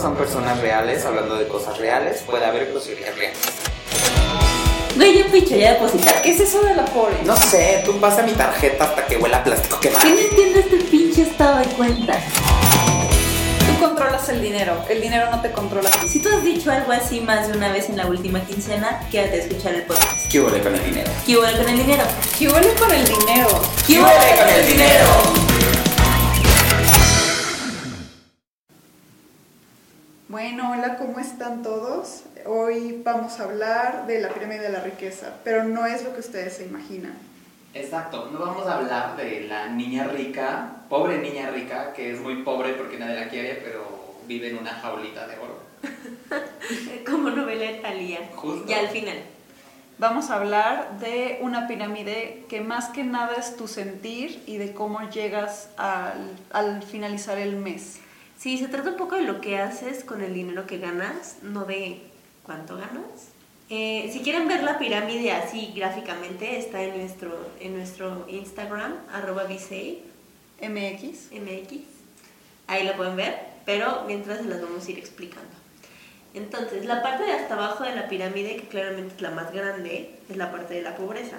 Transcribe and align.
son 0.00 0.16
personas 0.16 0.58
reales 0.60 1.04
hablando 1.04 1.36
de 1.36 1.46
cosas 1.46 1.76
reales, 1.78 2.22
puede 2.22 2.44
haber 2.46 2.72
posibilidades 2.72 3.18
reales. 3.18 3.38
Güey, 4.96 5.18
ya 5.18 5.26
picho, 5.26 5.56
ya 5.56 5.74
depositar. 5.74 6.22
¿Qué 6.22 6.32
es 6.32 6.40
eso 6.40 6.62
de 6.62 6.74
la 6.74 6.84
pobre? 6.86 7.16
No 7.24 7.36
sé, 7.36 7.82
tú 7.84 7.98
pasa 8.00 8.22
mi 8.22 8.32
tarjeta 8.32 8.84
hasta 8.84 9.06
que 9.06 9.16
huela 9.16 9.38
a 9.38 9.44
plástico 9.44 9.78
quemado. 9.78 10.00
¿Quién 10.02 10.18
entiende 10.18 10.60
este 10.60 10.76
pinche 10.90 11.22
estado 11.22 11.58
de 11.58 11.66
cuenta? 11.66 12.18
Tú 13.66 13.86
controlas 13.86 14.28
el 14.30 14.40
dinero, 14.40 14.82
el 14.88 15.00
dinero 15.00 15.30
no 15.30 15.40
te 15.42 15.52
controla. 15.52 15.90
Si 16.08 16.20
tú 16.20 16.28
has 16.30 16.42
dicho 16.42 16.70
algo 16.70 16.92
así 16.92 17.20
más 17.20 17.48
de 17.48 17.56
una 17.56 17.70
vez 17.70 17.88
en 17.90 17.98
la 17.98 18.06
última 18.06 18.40
quincena, 18.40 19.06
quédate 19.10 19.42
a 19.42 19.44
escuchar 19.44 19.74
el 19.74 19.82
podcast. 19.82 20.30
¿Qué 20.30 20.40
huele 20.40 20.60
con 20.60 20.74
el 20.74 20.84
dinero? 20.84 21.10
¿Qué 21.26 21.36
hubo 21.36 21.42
con 21.42 21.68
el 21.68 21.76
dinero? 21.76 22.04
¿Qué 22.38 22.48
huele 22.48 22.72
con 22.74 22.90
el 22.90 23.04
dinero? 23.04 23.48
¿Qué 23.86 24.00
hubo 24.00 24.06
con 24.08 24.48
el 24.48 24.66
dinero? 24.66 25.49
Bueno, 30.30 30.70
hola, 30.70 30.96
¿cómo 30.96 31.18
están 31.18 31.64
todos? 31.64 32.22
Hoy 32.46 33.02
vamos 33.04 33.40
a 33.40 33.42
hablar 33.42 34.06
de 34.06 34.20
la 34.20 34.28
pirámide 34.28 34.60
de 34.60 34.68
la 34.68 34.78
riqueza, 34.78 35.34
pero 35.42 35.64
no 35.64 35.86
es 35.86 36.04
lo 36.04 36.14
que 36.14 36.20
ustedes 36.20 36.52
se 36.52 36.66
imaginan. 36.66 37.14
Exacto, 37.74 38.30
no 38.32 38.38
vamos 38.38 38.64
a 38.64 38.76
hablar 38.76 39.16
de 39.16 39.48
la 39.48 39.66
niña 39.66 40.04
rica, 40.04 40.84
pobre 40.88 41.18
niña 41.18 41.50
rica, 41.50 41.92
que 41.94 42.12
es 42.12 42.20
muy 42.20 42.44
pobre 42.44 42.74
porque 42.74 42.96
nadie 42.96 43.16
la 43.16 43.28
quiere, 43.28 43.60
pero 43.64 44.14
vive 44.28 44.50
en 44.50 44.58
una 44.58 44.70
jaulita 44.70 45.26
de 45.26 45.36
oro. 45.36 45.58
Como 47.10 47.30
novela 47.30 47.64
de 47.64 47.78
Thalía. 47.78 48.30
Justo. 48.36 48.70
Y 48.70 48.74
al 48.74 48.86
final. 48.86 49.18
Vamos 49.98 50.30
a 50.30 50.36
hablar 50.36 51.00
de 51.00 51.40
una 51.42 51.66
pirámide 51.66 52.44
que 52.48 52.60
más 52.60 52.90
que 52.90 53.02
nada 53.02 53.34
es 53.36 53.56
tu 53.56 53.66
sentir 53.66 54.44
y 54.46 54.58
de 54.58 54.74
cómo 54.74 55.10
llegas 55.10 55.70
al, 55.76 56.36
al 56.52 56.84
finalizar 56.84 57.36
el 57.36 57.56
mes. 57.56 57.98
Sí, 58.40 58.56
se 58.56 58.68
trata 58.68 58.88
un 58.88 58.96
poco 58.96 59.16
de 59.16 59.24
lo 59.24 59.42
que 59.42 59.58
haces 59.58 60.02
con 60.02 60.22
el 60.22 60.32
dinero 60.32 60.66
que 60.66 60.78
ganas, 60.78 61.36
no 61.42 61.66
de 61.66 62.00
cuánto 62.42 62.74
ganas. 62.74 63.28
Eh, 63.68 64.08
si 64.10 64.20
quieren 64.20 64.48
ver 64.48 64.62
la 64.62 64.78
pirámide 64.78 65.32
así 65.32 65.74
gráficamente, 65.76 66.56
está 66.56 66.82
en 66.82 66.96
nuestro, 66.96 67.50
en 67.60 67.76
nuestro 67.76 68.24
Instagram, 68.30 68.94
arroba 69.12 69.44
MX. 69.44 71.32
MX. 71.32 71.80
Ahí 72.66 72.86
lo 72.86 72.96
pueden 72.96 73.16
ver, 73.16 73.38
pero 73.66 74.04
mientras 74.06 74.38
se 74.38 74.44
las 74.44 74.62
vamos 74.62 74.86
a 74.86 74.90
ir 74.90 74.98
explicando. 74.98 75.50
Entonces, 76.32 76.86
la 76.86 77.02
parte 77.02 77.24
de 77.24 77.32
hasta 77.32 77.56
abajo 77.56 77.84
de 77.84 77.94
la 77.94 78.08
pirámide, 78.08 78.56
que 78.56 78.68
claramente 78.68 79.16
es 79.16 79.20
la 79.20 79.32
más 79.32 79.52
grande, 79.52 80.18
es 80.30 80.36
la 80.38 80.50
parte 80.50 80.72
de 80.72 80.80
la 80.80 80.96
pobreza. 80.96 81.36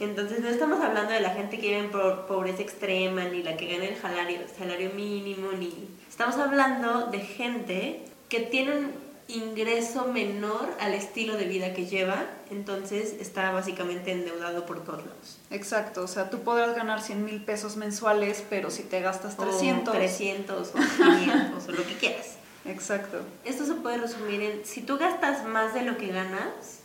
Entonces, 0.00 0.40
no 0.40 0.48
estamos 0.48 0.80
hablando 0.80 1.12
de 1.12 1.20
la 1.20 1.30
gente 1.30 1.58
que 1.58 1.68
vive 1.68 1.78
en 1.80 1.90
po- 1.90 2.26
pobreza 2.26 2.62
extrema, 2.62 3.24
ni 3.24 3.42
la 3.42 3.56
que 3.56 3.66
gana 3.70 3.84
el 3.84 3.96
salario, 4.00 4.40
salario 4.58 4.90
mínimo, 4.94 5.52
ni... 5.52 5.88
Estamos 6.08 6.36
hablando 6.36 7.06
de 7.06 7.20
gente 7.20 8.02
que 8.28 8.40
tiene 8.40 8.76
un 8.78 8.92
ingreso 9.28 10.06
menor 10.06 10.68
al 10.80 10.92
estilo 10.94 11.36
de 11.36 11.44
vida 11.44 11.72
que 11.74 11.86
lleva, 11.86 12.24
entonces 12.50 13.14
está 13.20 13.52
básicamente 13.52 14.10
endeudado 14.10 14.66
por 14.66 14.82
todos 14.84 15.00
lados. 15.06 15.38
Exacto, 15.50 16.02
o 16.02 16.08
sea, 16.08 16.30
tú 16.30 16.40
podrás 16.40 16.74
ganar 16.74 17.00
100 17.00 17.24
mil 17.24 17.44
pesos 17.44 17.76
mensuales, 17.76 18.42
pero 18.50 18.70
si 18.70 18.82
te 18.82 19.00
gastas 19.00 19.36
300. 19.36 19.94
O 19.94 19.96
300 19.98 20.68
o 20.68 20.72
500 21.04 21.68
o 21.68 21.72
lo 21.72 21.86
que 21.86 21.94
quieras. 21.94 22.36
Exacto. 22.64 23.18
Esto 23.44 23.64
se 23.66 23.74
puede 23.74 23.98
resumir 23.98 24.40
en, 24.42 24.64
si 24.64 24.80
tú 24.82 24.98
gastas 24.98 25.44
más 25.46 25.74
de 25.74 25.82
lo 25.82 25.96
que 25.96 26.08
ganas, 26.08 26.80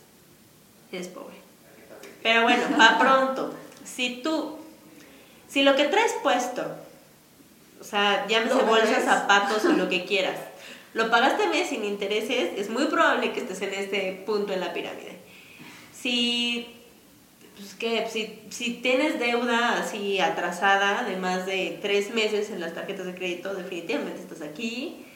eres 0.92 1.08
pobre. 1.08 1.34
Pero 2.26 2.42
bueno, 2.42 2.64
va 2.80 2.98
pronto. 2.98 3.54
Si 3.84 4.20
tú, 4.20 4.56
si 5.48 5.62
lo 5.62 5.76
que 5.76 5.84
traes 5.84 6.12
puesto, 6.24 6.66
o 7.80 7.84
sea, 7.84 8.26
llámese 8.26 8.62
bolsas, 8.62 9.04
zapatos 9.04 9.64
o 9.64 9.68
lo 9.68 9.88
que 9.88 10.04
quieras, 10.04 10.36
lo 10.92 11.08
pagaste 11.08 11.46
mes 11.46 11.68
sin 11.68 11.84
intereses, 11.84 12.50
es 12.56 12.68
muy 12.68 12.86
probable 12.86 13.32
que 13.32 13.40
estés 13.40 13.62
en 13.62 13.74
este 13.74 14.24
punto 14.26 14.52
en 14.52 14.58
la 14.58 14.72
pirámide. 14.72 15.20
Si, 15.92 16.66
pues 17.56 17.74
que, 17.74 18.08
si, 18.08 18.40
si 18.50 18.72
tienes 18.72 19.20
deuda 19.20 19.78
así 19.78 20.18
atrasada 20.18 21.04
de 21.04 21.16
más 21.18 21.46
de 21.46 21.78
tres 21.80 22.12
meses 22.12 22.50
en 22.50 22.58
las 22.58 22.74
tarjetas 22.74 23.06
de 23.06 23.14
crédito, 23.14 23.54
definitivamente 23.54 24.20
estás 24.20 24.42
aquí. 24.42 25.06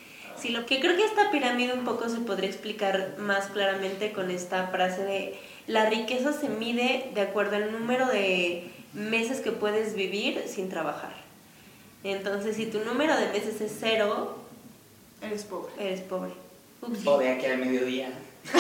Sí, 0.41 0.51
lo 0.51 0.65
que 0.65 0.79
creo 0.79 0.97
que 0.97 1.05
esta 1.05 1.33
pirámide 1.33 1.73
un 1.73 1.85
poco 1.85 2.09
se 2.09 2.19
podría 2.19 2.49
explicar 2.49 3.17
más 3.19 3.49
claramente 3.49 4.13
con 4.13 4.31
esta 4.31 4.69
frase 4.69 5.03
de 5.03 5.50
la 5.71 5.89
riqueza 5.89 6.33
se 6.33 6.49
mide 6.49 7.11
de 7.15 7.21
acuerdo 7.21 7.57
al 7.57 7.71
número 7.73 8.07
de 8.09 8.71
meses 8.93 9.41
que 9.41 9.53
puedes 9.53 9.95
vivir 9.95 10.43
sin 10.47 10.69
trabajar. 10.69 11.13
Entonces, 12.03 12.57
si 12.57 12.67
tu 12.67 12.81
número 12.81 13.17
de 13.17 13.29
meses 13.29 13.61
es 13.61 13.73
cero, 13.79 14.37
Eres 15.23 15.45
pobre. 15.45 15.71
eres 15.79 16.01
pobre. 16.01 16.33
Ups. 16.83 17.07
O 17.07 17.19
de 17.19 17.29
aquí 17.31 17.47
al 17.47 17.59
mediodía. 17.59 18.09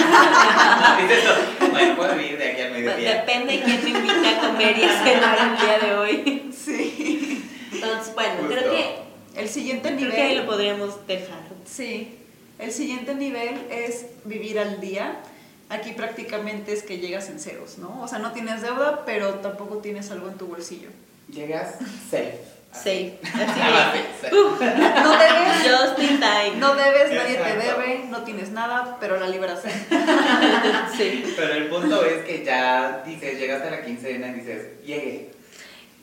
Bueno, 1.71 1.97
puedo 1.97 2.15
vivir 2.17 2.39
de 2.39 2.51
aquí 2.53 2.61
al 2.63 2.73
mediodía. 2.73 3.15
Depende 3.25 3.57
de 3.57 3.63
quién 3.63 3.83
me 3.85 3.91
invite 3.91 4.29
a 4.29 4.41
comer 4.41 4.79
y 4.79 4.83
a 4.85 5.03
cenar 5.05 5.39
el 5.39 5.57
día 5.59 5.79
de 5.79 5.95
hoy. 5.97 6.51
Sí. 6.55 7.45
Entonces, 7.73 8.15
bueno, 8.15 8.35
Justo. 8.41 8.49
creo 8.55 8.71
que, 8.73 9.41
El 9.41 9.49
siguiente 9.49 9.95
creo 9.97 10.11
que 10.11 10.21
ahí 10.23 10.35
lo 10.35 10.43
nivel. 10.43 10.47
podríamos 10.47 11.07
dejar. 11.07 11.41
Sí. 11.65 12.17
El 12.59 12.73
siguiente 12.73 13.15
nivel 13.15 13.55
es 13.71 14.07
vivir 14.25 14.59
al 14.59 14.81
día. 14.81 15.21
Aquí 15.71 15.93
prácticamente 15.93 16.73
es 16.73 16.83
que 16.83 16.99
llegas 16.99 17.29
en 17.29 17.39
ceros, 17.41 17.79
¿no? 17.79 18.03
O 18.03 18.09
sea, 18.09 18.19
no 18.19 18.33
tienes 18.33 18.61
deuda, 18.61 19.05
pero 19.07 19.35
tampoco 19.37 19.79
tienes 19.79 20.11
algo 20.11 20.29
en 20.29 20.35
tu 20.37 20.47
bolsillo. 20.47 20.89
Llegas 21.33 21.77
safe. 22.11 22.39
Safe. 22.73 23.19
Ah, 23.25 23.93
Así 23.93 23.99
sí, 23.99 24.27
de, 24.27 24.31
sí. 24.31 24.37
"Uf, 24.37 24.61
No 24.61 25.19
debes, 25.19 25.57
just 25.67 25.99
in 25.99 26.21
time. 26.21 26.57
no 26.59 26.75
debes, 26.77 27.11
nadie 27.13 27.37
te 27.37 27.57
debe, 27.57 28.05
no 28.09 28.23
tienes 28.23 28.51
nada, 28.51 28.97
pero 29.01 29.19
la 29.19 29.27
libras. 29.29 29.61
Sí. 30.97 31.33
Pero 31.37 31.55
el 31.55 31.69
punto 31.69 32.05
es 32.05 32.25
que 32.25 32.45
ya 32.45 33.03
dices, 33.07 33.39
llegaste 33.39 33.69
a 33.69 33.71
la 33.73 33.83
quincena 33.85 34.29
y 34.29 34.35
dices, 34.35 34.67
llegué. 34.85 35.31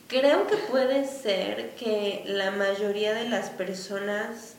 Creo 0.08 0.46
que 0.46 0.56
puede 0.56 1.06
ser 1.06 1.74
que 1.78 2.22
la 2.26 2.50
mayoría 2.50 3.12
de 3.14 3.28
las 3.28 3.50
personas 3.50 4.54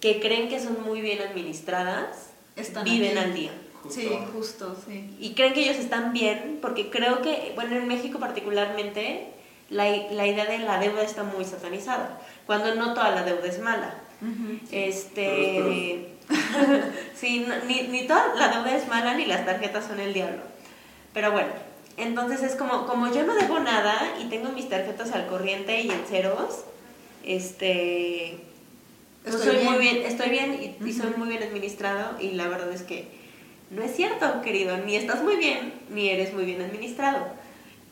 que 0.00 0.20
creen 0.20 0.48
que 0.48 0.60
son 0.60 0.82
muy 0.84 1.00
bien 1.00 1.20
administradas 1.22 2.30
Están 2.56 2.84
viven 2.84 3.16
al 3.18 3.34
día. 3.34 3.52
Justo. 3.82 4.00
Sí, 4.00 4.08
justo, 4.32 4.76
sí. 4.86 5.14
Y 5.20 5.34
creen 5.34 5.52
que 5.54 5.60
ellos 5.60 5.76
están 5.76 6.12
bien, 6.12 6.58
porque 6.60 6.90
creo 6.90 7.22
que, 7.22 7.52
bueno, 7.54 7.76
en 7.76 7.86
México 7.86 8.18
particularmente, 8.18 9.28
la, 9.70 9.84
la 10.10 10.26
idea 10.26 10.44
de 10.46 10.58
la 10.58 10.78
deuda 10.80 11.02
está 11.02 11.22
muy 11.22 11.44
satanizada, 11.44 12.20
cuando 12.46 12.74
no 12.74 12.94
toda 12.94 13.10
la 13.10 13.22
deuda 13.22 13.46
es 13.46 13.60
mala. 13.60 13.94
Este. 14.72 16.16
sí, 17.14 17.44
no- 17.46 17.64
ni, 17.66 17.82
ni 17.82 18.06
toda 18.06 18.34
la 18.34 18.48
deuda 18.48 18.74
es 18.76 18.88
mala, 18.88 19.14
ni 19.14 19.26
las 19.26 19.44
tarjetas 19.46 19.86
son 19.86 20.00
el 20.00 20.12
diablo. 20.14 20.42
Pero 21.12 21.30
bueno, 21.32 21.48
entonces 21.96 22.42
es 22.42 22.56
como, 22.56 22.86
como 22.86 23.12
yo 23.12 23.22
no 23.24 23.34
debo 23.34 23.58
nada 23.60 24.14
y 24.20 24.24
tengo 24.28 24.50
mis 24.50 24.68
tarjetas 24.68 25.12
al 25.12 25.26
corriente 25.28 25.80
y 25.82 25.90
en 25.90 26.04
ceros, 26.08 26.64
este. 27.24 28.38
Estoy 29.26 29.56
soy 29.56 29.64
muy 29.64 29.78
bien. 29.78 29.94
bien, 29.96 30.06
estoy 30.06 30.30
bien 30.30 30.76
y, 30.80 30.88
y 30.88 30.92
soy 30.92 31.10
muy 31.16 31.28
bien 31.28 31.42
administrado 31.42 32.20
y 32.20 32.30
la 32.32 32.48
verdad 32.48 32.72
es 32.72 32.82
que 32.82 33.08
no 33.70 33.82
es 33.82 33.94
cierto, 33.96 34.40
querido, 34.42 34.76
ni 34.78 34.94
estás 34.96 35.22
muy 35.22 35.36
bien, 35.36 35.74
ni 35.90 36.08
eres 36.08 36.32
muy 36.32 36.44
bien 36.44 36.62
administrado. 36.62 37.26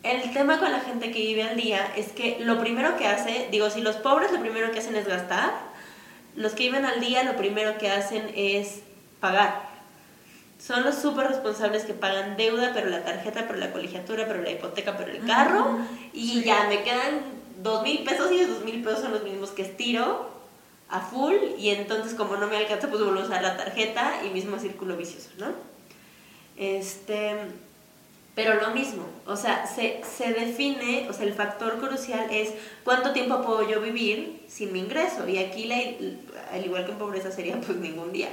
El 0.04 0.32
tema 0.32 0.58
con 0.60 0.70
la 0.70 0.80
gente 0.80 1.10
que 1.10 1.18
vive 1.18 1.42
al 1.42 1.56
día 1.56 1.92
es 1.96 2.12
que 2.12 2.36
lo 2.40 2.60
primero 2.60 2.96
que 2.96 3.06
hace, 3.08 3.48
digo, 3.50 3.68
si 3.70 3.80
los 3.80 3.96
pobres 3.96 4.30
lo 4.32 4.40
primero 4.40 4.70
que 4.70 4.78
hacen 4.78 4.94
es 4.96 5.06
gastar, 5.08 5.52
los 6.36 6.52
que 6.52 6.64
viven 6.64 6.84
al 6.84 7.00
día 7.00 7.24
lo 7.24 7.36
primero 7.36 7.78
que 7.78 7.90
hacen 7.90 8.30
es 8.36 8.80
pagar. 9.20 9.72
Son 10.64 10.84
los 10.84 10.94
súper 10.94 11.26
responsables 11.28 11.84
que 11.84 11.94
pagan 11.94 12.36
deuda, 12.36 12.70
pero 12.74 12.88
la 12.88 13.02
tarjeta, 13.04 13.44
pero 13.46 13.58
la 13.58 13.72
colegiatura, 13.72 14.26
pero 14.26 14.40
la 14.42 14.50
hipoteca, 14.50 14.96
pero 14.96 15.10
el 15.10 15.24
carro, 15.26 15.60
Ujú. 15.72 15.78
y 16.12 16.28
Sí. 16.28 16.44
ya 16.44 16.66
me 16.68 16.82
quedan 16.82 17.20
dos 17.62 17.82
mil 17.82 18.04
pesos 18.04 18.30
y 18.30 18.38
esos 18.38 18.56
dos 18.56 18.64
mil 18.64 18.82
pesos 18.82 19.00
son 19.00 19.12
los 19.12 19.24
mismos 19.24 19.50
que 19.50 19.62
estiro 19.62 20.30
a 20.94 21.00
full 21.00 21.34
y 21.58 21.70
entonces 21.70 22.14
como 22.14 22.36
no 22.36 22.46
me 22.46 22.56
alcanza 22.56 22.88
pues 22.88 23.02
vuelvo 23.02 23.20
a 23.20 23.24
usar 23.24 23.42
la 23.42 23.56
tarjeta 23.56 24.20
y 24.24 24.30
mismo 24.30 24.58
círculo 24.58 24.96
vicioso, 24.96 25.30
¿no? 25.38 25.46
Este, 26.56 27.34
pero 28.36 28.60
lo 28.60 28.70
mismo, 28.70 29.04
o 29.26 29.36
sea, 29.36 29.66
se, 29.66 30.02
se 30.04 30.32
define, 30.32 31.08
o 31.10 31.12
sea, 31.12 31.26
el 31.26 31.34
factor 31.34 31.78
crucial 31.78 32.28
es 32.30 32.50
cuánto 32.84 33.12
tiempo 33.12 33.42
puedo 33.42 33.68
yo 33.68 33.80
vivir 33.80 34.44
sin 34.48 34.72
mi 34.72 34.80
ingreso 34.80 35.28
y 35.28 35.38
aquí 35.38 35.66
la, 35.66 35.76
al 36.52 36.64
igual 36.64 36.84
que 36.84 36.92
en 36.92 36.98
pobreza 36.98 37.32
sería 37.32 37.60
pues 37.60 37.76
ningún 37.78 38.12
día. 38.12 38.28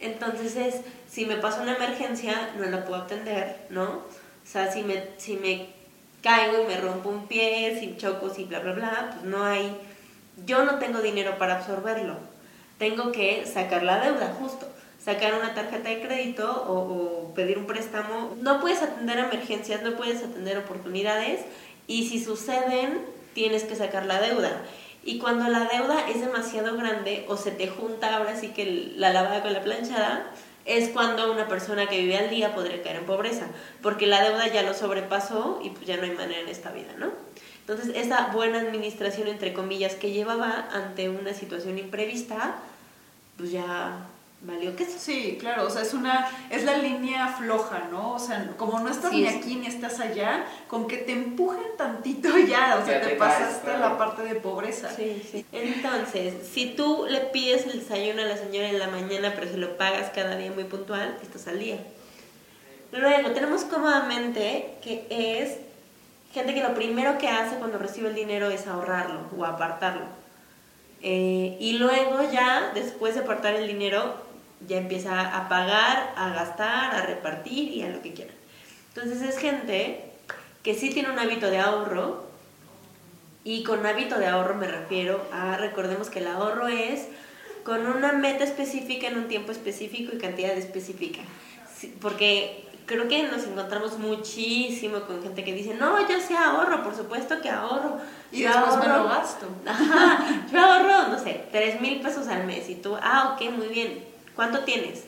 Entonces 0.00 0.56
es, 0.56 0.80
si 1.08 1.26
me 1.26 1.36
pasa 1.36 1.62
una 1.62 1.76
emergencia, 1.76 2.50
no 2.58 2.64
la 2.66 2.84
puedo 2.84 3.02
atender, 3.02 3.66
¿no? 3.70 3.84
O 3.84 4.02
sea, 4.44 4.72
si 4.72 4.82
me, 4.82 5.04
si 5.18 5.36
me 5.36 5.68
caigo 6.20 6.64
y 6.64 6.66
me 6.66 6.80
rompo 6.80 7.10
un 7.10 7.28
pie, 7.28 7.78
si 7.78 7.96
choco, 7.96 8.28
si 8.28 8.44
bla, 8.44 8.58
bla, 8.58 8.72
bla, 8.72 9.10
pues 9.12 9.24
no 9.24 9.44
hay, 9.44 9.76
yo 10.46 10.64
no 10.64 10.78
tengo 10.78 11.00
dinero 11.00 11.38
para 11.38 11.56
absorberlo. 11.56 12.16
Tengo 12.78 13.12
que 13.12 13.46
sacar 13.46 13.82
la 13.82 14.00
deuda, 14.00 14.34
justo. 14.40 14.66
Sacar 14.98 15.34
una 15.34 15.54
tarjeta 15.54 15.88
de 15.88 16.00
crédito 16.00 16.64
o, 16.68 17.32
pedir 17.34 17.58
un 17.58 17.66
préstamo. 17.66 18.34
No 18.40 18.60
puedes 18.60 18.82
atender 18.82 19.18
emergencias, 19.18 19.82
no 19.82 19.96
puedes 19.96 20.22
atender 20.22 20.58
oportunidades 20.58 21.40
y 21.86 22.08
si 22.08 22.22
suceden, 22.22 23.00
tienes 23.34 23.64
que 23.64 23.76
sacar 23.76 24.06
la 24.06 24.20
deuda. 24.20 24.62
Y 25.04 25.18
cuando 25.18 25.48
la 25.48 25.64
deuda 25.64 26.08
es 26.08 26.20
demasiado 26.20 26.76
grande 26.76 27.24
o 27.28 27.36
se 27.36 27.50
te 27.50 27.66
junta 27.66 28.16
ahora 28.16 28.36
sí 28.36 28.48
que 28.48 28.92
la 28.96 29.12
lavada 29.12 29.42
con 29.42 29.52
la 29.52 29.62
planchada, 29.62 30.30
es 30.64 30.90
cuando 30.90 31.32
una 31.32 31.48
persona 31.48 31.88
que 31.88 31.98
vive 31.98 32.16
al 32.16 32.30
día 32.30 32.54
podría 32.54 32.82
caer 32.82 32.96
en 32.96 33.06
pobreza, 33.06 33.46
porque 33.82 34.06
la 34.06 34.22
deuda 34.22 34.46
ya 34.46 34.62
lo 34.62 34.74
sobrepasó 34.74 35.60
y 35.62 35.70
pues 35.70 35.86
ya 35.86 35.96
no 35.96 36.04
hay 36.04 36.12
manera 36.12 36.40
en 36.40 36.48
esta 36.48 36.70
vida, 36.70 36.92
¿no? 36.98 37.10
Entonces, 37.62 37.94
esa 37.94 38.28
buena 38.28 38.60
administración, 38.60 39.28
entre 39.28 39.52
comillas, 39.52 39.94
que 39.94 40.10
llevaba 40.10 40.68
ante 40.72 41.08
una 41.08 41.32
situación 41.32 41.78
imprevista, 41.78 42.56
pues 43.36 43.52
ya 43.52 44.08
valió 44.40 44.74
que 44.74 44.84
Sí, 44.84 45.36
claro, 45.38 45.66
o 45.66 45.70
sea, 45.70 45.82
es 45.82 45.94
una, 45.94 46.28
es 46.50 46.64
la 46.64 46.76
línea 46.78 47.28
floja, 47.28 47.88
¿no? 47.90 48.14
O 48.14 48.18
sea, 48.18 48.52
como 48.56 48.80
no 48.80 48.90
estás 48.90 49.12
ni 49.12 49.26
aquí 49.26 49.54
ni 49.54 49.66
estás 49.66 50.00
allá, 50.00 50.44
con 50.66 50.88
que 50.88 50.96
te 50.96 51.12
empujen 51.12 51.76
tantito 51.78 52.36
ya, 52.48 52.80
o 52.82 52.84
sea, 52.84 53.00
te, 53.00 53.14
pasaste 53.14 53.70
a 53.70 53.78
la 53.78 53.96
parte 53.96 54.22
de 54.22 54.34
pobreza. 54.34 54.90
Sí, 54.94 55.22
sí. 55.30 55.46
Entonces, 55.52 56.34
si 56.52 56.74
tú 56.74 57.06
le 57.08 57.20
pides 57.20 57.66
el 57.66 57.78
desayuno 57.78 58.22
a 58.22 58.24
la 58.24 58.36
señora 58.36 58.68
en 58.68 58.80
la 58.80 58.88
mañana, 58.88 59.32
pero 59.36 59.48
se 59.48 59.56
lo 59.56 59.76
pagas 59.76 60.10
cada 60.10 60.36
día 60.36 60.50
muy 60.50 60.64
puntual, 60.64 61.16
estás 61.22 61.46
al 61.46 61.60
día. 61.60 61.78
Luego, 62.90 63.30
tenemos 63.30 63.62
cómodamente 63.62 64.74
que 64.82 65.06
es 65.08 65.58
gente 66.32 66.54
que 66.54 66.62
lo 66.62 66.74
primero 66.74 67.18
que 67.18 67.28
hace 67.28 67.56
cuando 67.56 67.78
recibe 67.78 68.08
el 68.08 68.14
dinero 68.14 68.50
es 68.50 68.66
ahorrarlo 68.66 69.20
o 69.36 69.44
apartarlo. 69.44 70.06
Eh, 71.02 71.56
y 71.60 71.74
luego 71.78 72.22
ya, 72.30 72.70
después 72.74 73.14
de 73.14 73.20
apartar 73.20 73.54
el 73.54 73.66
dinero, 73.66 74.14
ya 74.66 74.78
empieza 74.78 75.36
a 75.36 75.48
pagar, 75.48 76.14
a 76.16 76.30
gastar, 76.30 76.94
a 76.94 77.02
repartir 77.06 77.72
y 77.72 77.82
a 77.82 77.88
lo 77.88 78.00
que 78.02 78.12
quieran. 78.12 78.34
Entonces 78.94 79.22
es 79.22 79.38
gente 79.38 80.04
que 80.62 80.74
sí 80.74 80.90
tiene 80.90 81.10
un 81.10 81.18
hábito 81.18 81.50
de 81.50 81.58
ahorro 81.58 82.24
y 83.44 83.64
con 83.64 83.84
hábito 83.84 84.18
de 84.18 84.26
ahorro 84.26 84.54
me 84.54 84.68
refiero 84.68 85.26
a, 85.32 85.56
recordemos 85.56 86.08
que 86.08 86.20
el 86.20 86.28
ahorro 86.28 86.68
es 86.68 87.08
con 87.64 87.86
una 87.86 88.12
meta 88.12 88.44
específica 88.44 89.08
en 89.08 89.18
un 89.18 89.28
tiempo 89.28 89.50
específico 89.50 90.14
y 90.14 90.18
cantidad 90.18 90.52
específica. 90.52 91.20
Porque 92.00 92.64
creo 92.86 93.08
que 93.08 93.22
nos 93.24 93.44
encontramos 93.44 93.98
muchísimo 93.98 95.00
con 95.02 95.22
gente 95.22 95.44
que 95.44 95.54
dice, 95.54 95.74
no, 95.74 96.00
yo 96.08 96.20
sí 96.20 96.34
ahorro, 96.34 96.82
por 96.82 96.94
supuesto 96.94 97.40
que 97.40 97.50
ahorro. 97.50 97.98
Y 98.30 98.42
después 98.42 98.76
me 98.76 98.88
lo 98.88 99.04
gasto. 99.04 99.46
Ajá, 99.66 100.24
yo 100.50 100.58
ahorro, 100.58 101.08
no 101.08 101.18
sé, 101.18 101.46
3 101.52 101.80
mil 101.80 102.00
pesos 102.00 102.28
al 102.28 102.44
mes 102.46 102.68
y 102.70 102.76
tú, 102.76 102.96
ah, 103.00 103.34
ok, 103.34 103.50
muy 103.50 103.68
bien, 103.68 104.12
¿Cuánto 104.34 104.60
tienes? 104.60 105.04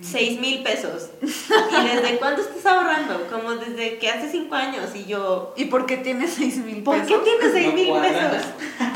Seis 0.00 0.40
mil 0.40 0.62
pesos. 0.62 1.10
¿Y 1.22 1.86
desde 1.86 2.18
cuándo 2.18 2.42
estás 2.42 2.66
ahorrando? 2.66 3.26
Como 3.30 3.54
desde 3.54 3.98
que 3.98 4.08
hace 4.08 4.28
cinco 4.28 4.56
años 4.56 4.94
y 4.94 5.04
yo... 5.04 5.54
¿Y 5.56 5.66
por 5.66 5.86
qué 5.86 5.98
tienes 5.98 6.32
seis 6.34 6.56
mil 6.56 6.82
pesos? 6.82 6.84
¿Por 6.84 7.06
qué 7.06 7.18
tienes 7.18 7.52
seis 7.52 7.74
mil 7.74 7.92
pesos? 8.00 8.42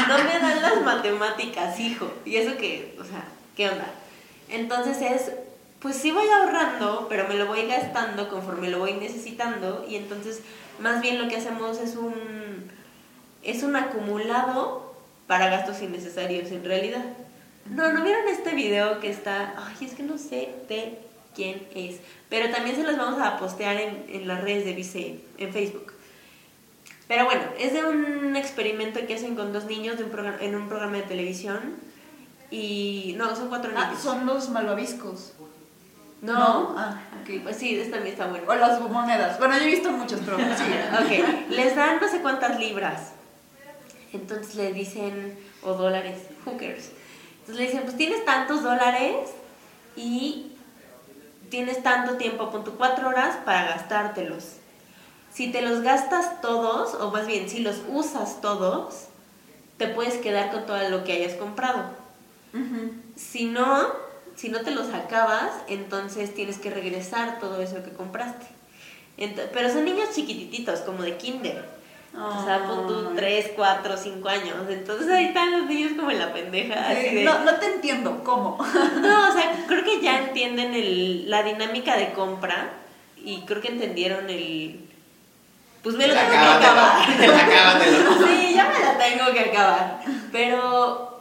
No 0.08 0.18
me 0.18 0.38
dan 0.40 0.62
las 0.62 0.82
matemáticas, 0.82 1.78
hijo. 1.78 2.12
Y 2.24 2.36
eso 2.36 2.56
que, 2.56 2.96
o 3.00 3.04
sea, 3.04 3.24
¿qué 3.56 3.68
onda? 3.68 3.86
Entonces 4.48 5.00
es, 5.00 5.32
pues 5.82 5.96
sí 5.96 6.12
voy 6.12 6.28
ahorrando, 6.28 7.06
pero 7.08 7.26
me 7.26 7.34
lo 7.34 7.46
voy 7.46 7.66
gastando 7.66 8.28
conforme 8.28 8.70
lo 8.70 8.78
voy 8.78 8.94
necesitando. 8.94 9.84
Y 9.88 9.96
entonces, 9.96 10.40
más 10.78 11.02
bien 11.02 11.20
lo 11.20 11.28
que 11.28 11.36
hacemos 11.36 11.78
es 11.80 11.96
un, 11.96 12.14
es 13.42 13.64
un 13.64 13.74
acumulado 13.74 14.94
para 15.26 15.48
gastos 15.48 15.82
innecesarios 15.82 16.52
en 16.52 16.64
realidad. 16.64 17.04
No, 17.68 17.92
¿no 17.92 18.04
vieron 18.04 18.28
este 18.28 18.54
video 18.54 19.00
que 19.00 19.10
está? 19.10 19.54
Ay, 19.56 19.86
es 19.86 19.94
que 19.94 20.04
no 20.04 20.18
sé 20.18 20.54
de 20.68 20.98
quién 21.34 21.66
es. 21.74 21.96
Pero 22.28 22.50
también 22.50 22.76
se 22.76 22.84
los 22.84 22.96
vamos 22.96 23.20
a 23.20 23.38
postear 23.38 23.76
en, 23.76 24.06
en 24.08 24.28
las 24.28 24.40
redes 24.40 24.64
de 24.64 24.74
Vice, 24.74 25.20
en 25.38 25.52
Facebook. 25.52 25.92
Pero 27.08 27.24
bueno, 27.24 27.42
es 27.58 27.72
de 27.72 27.84
un 27.84 28.36
experimento 28.36 29.04
que 29.06 29.14
hacen 29.14 29.34
con 29.34 29.52
dos 29.52 29.64
niños 29.64 29.98
de 29.98 30.04
un 30.04 30.12
en 30.40 30.54
un 30.54 30.68
programa 30.68 30.96
de 30.98 31.02
televisión. 31.02 31.58
Y. 32.52 33.14
No, 33.18 33.34
son 33.34 33.48
cuatro 33.48 33.72
ah, 33.76 33.86
niños. 33.86 34.02
son 34.02 34.26
los 34.26 34.48
malvaviscos. 34.50 35.32
No. 36.22 36.74
Ah, 36.78 36.98
ok. 37.20 37.42
Pues 37.42 37.56
sí, 37.56 37.78
este 37.78 37.92
también 37.92 38.14
está 38.14 38.28
bueno. 38.28 38.46
O 38.48 38.54
las 38.54 38.80
monedas. 38.80 39.38
Bueno, 39.38 39.58
yo 39.58 39.64
he 39.64 39.66
visto 39.66 39.92
muchos, 39.92 40.20
pero 40.24 40.38
sí. 40.38 40.44
ok. 41.02 41.50
Les 41.50 41.76
dan 41.76 42.00
no 42.00 42.08
sé 42.08 42.20
cuántas 42.22 42.58
libras. 42.58 43.12
Entonces 44.14 44.54
le 44.54 44.72
dicen. 44.72 45.38
O 45.62 45.74
dólares. 45.74 46.18
Hookers 46.44 46.90
entonces 47.42 47.60
le 47.60 47.66
dicen, 47.66 47.82
pues 47.82 47.96
tienes 47.96 48.24
tantos 48.24 48.62
dólares 48.62 49.30
y 49.96 50.52
tienes 51.50 51.82
tanto 51.82 52.14
tiempo, 52.14 52.52
con 52.52 52.62
tus 52.62 52.74
cuatro 52.74 53.08
horas 53.08 53.36
para 53.44 53.66
gastártelos. 53.66 54.58
Si 55.32 55.50
te 55.50 55.60
los 55.60 55.80
gastas 55.80 56.40
todos, 56.40 56.94
o 56.94 57.10
más 57.10 57.26
bien 57.26 57.48
si 57.48 57.58
los 57.58 57.80
usas 57.88 58.40
todos, 58.40 59.06
te 59.76 59.88
puedes 59.88 60.14
quedar 60.18 60.52
con 60.52 60.66
todo 60.66 60.88
lo 60.88 61.02
que 61.02 61.14
hayas 61.14 61.34
comprado. 61.34 61.82
Si 63.16 63.46
no, 63.46 63.88
si 64.42 64.48
no 64.48 64.62
te 64.62 64.72
los 64.72 64.92
acabas, 64.92 65.52
entonces 65.68 66.34
tienes 66.34 66.58
que 66.58 66.68
regresar 66.68 67.38
todo 67.38 67.62
eso 67.62 67.76
que 67.84 67.92
compraste. 67.92 68.44
pero 69.52 69.72
son 69.72 69.84
niños 69.84 70.08
chiquititos, 70.12 70.80
como 70.80 71.04
de 71.04 71.16
kinder. 71.16 71.64
O 72.12 72.44
sea, 72.44 72.66
pon 72.66 72.88
tú 72.88 73.14
3, 73.14 73.52
4, 73.54 73.96
5 73.96 74.28
años. 74.28 74.56
Entonces 74.68 75.08
ahí 75.10 75.26
están 75.26 75.52
los 75.52 75.66
niños 75.68 75.92
como 75.96 76.10
en 76.10 76.18
la 76.18 76.32
pendeja. 76.32 76.88
no, 77.22 77.44
no 77.44 77.54
te 77.54 77.66
entiendo, 77.66 78.24
¿cómo? 78.24 78.58
No, 79.00 79.28
o 79.28 79.32
sea, 79.32 79.64
creo 79.68 79.84
que 79.84 80.00
ya 80.00 80.18
entienden 80.18 80.74
el, 80.74 81.30
la 81.30 81.44
dinámica 81.44 81.96
de 81.96 82.12
compra 82.12 82.72
y 83.24 83.42
creo 83.42 83.62
que 83.62 83.68
entendieron 83.68 84.28
el... 84.28 84.88
Pues 85.84 85.94
me 85.94 86.08
lo 86.08 86.14
tengo 86.14 86.30
que 86.30 86.36
acabar. 86.36 87.06
sí, 88.26 88.54
ya 88.56 88.72
me 88.76 88.80
la 88.80 88.98
tengo 88.98 89.32
que 89.32 89.50
acabar. 89.50 90.00
Pero, 90.32 91.11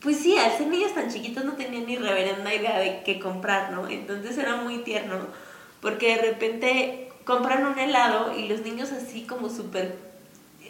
pues 0.00 0.18
sí, 0.18 0.38
al 0.38 0.56
ser 0.56 0.68
niños 0.68 0.94
tan 0.94 1.10
chiquitos 1.10 1.44
no 1.44 1.52
tenían 1.52 1.86
ni 1.86 1.96
reverenda 1.96 2.54
idea 2.54 2.78
de 2.78 3.02
qué 3.04 3.18
comprar, 3.18 3.72
¿no? 3.72 3.88
Entonces 3.88 4.38
era 4.38 4.56
muy 4.56 4.78
tierno, 4.78 5.16
porque 5.80 6.16
de 6.16 6.22
repente 6.22 7.08
compran 7.24 7.66
un 7.66 7.78
helado 7.78 8.36
y 8.36 8.48
los 8.48 8.60
niños 8.60 8.92
así 8.92 9.22
como 9.22 9.48
súper 9.48 10.08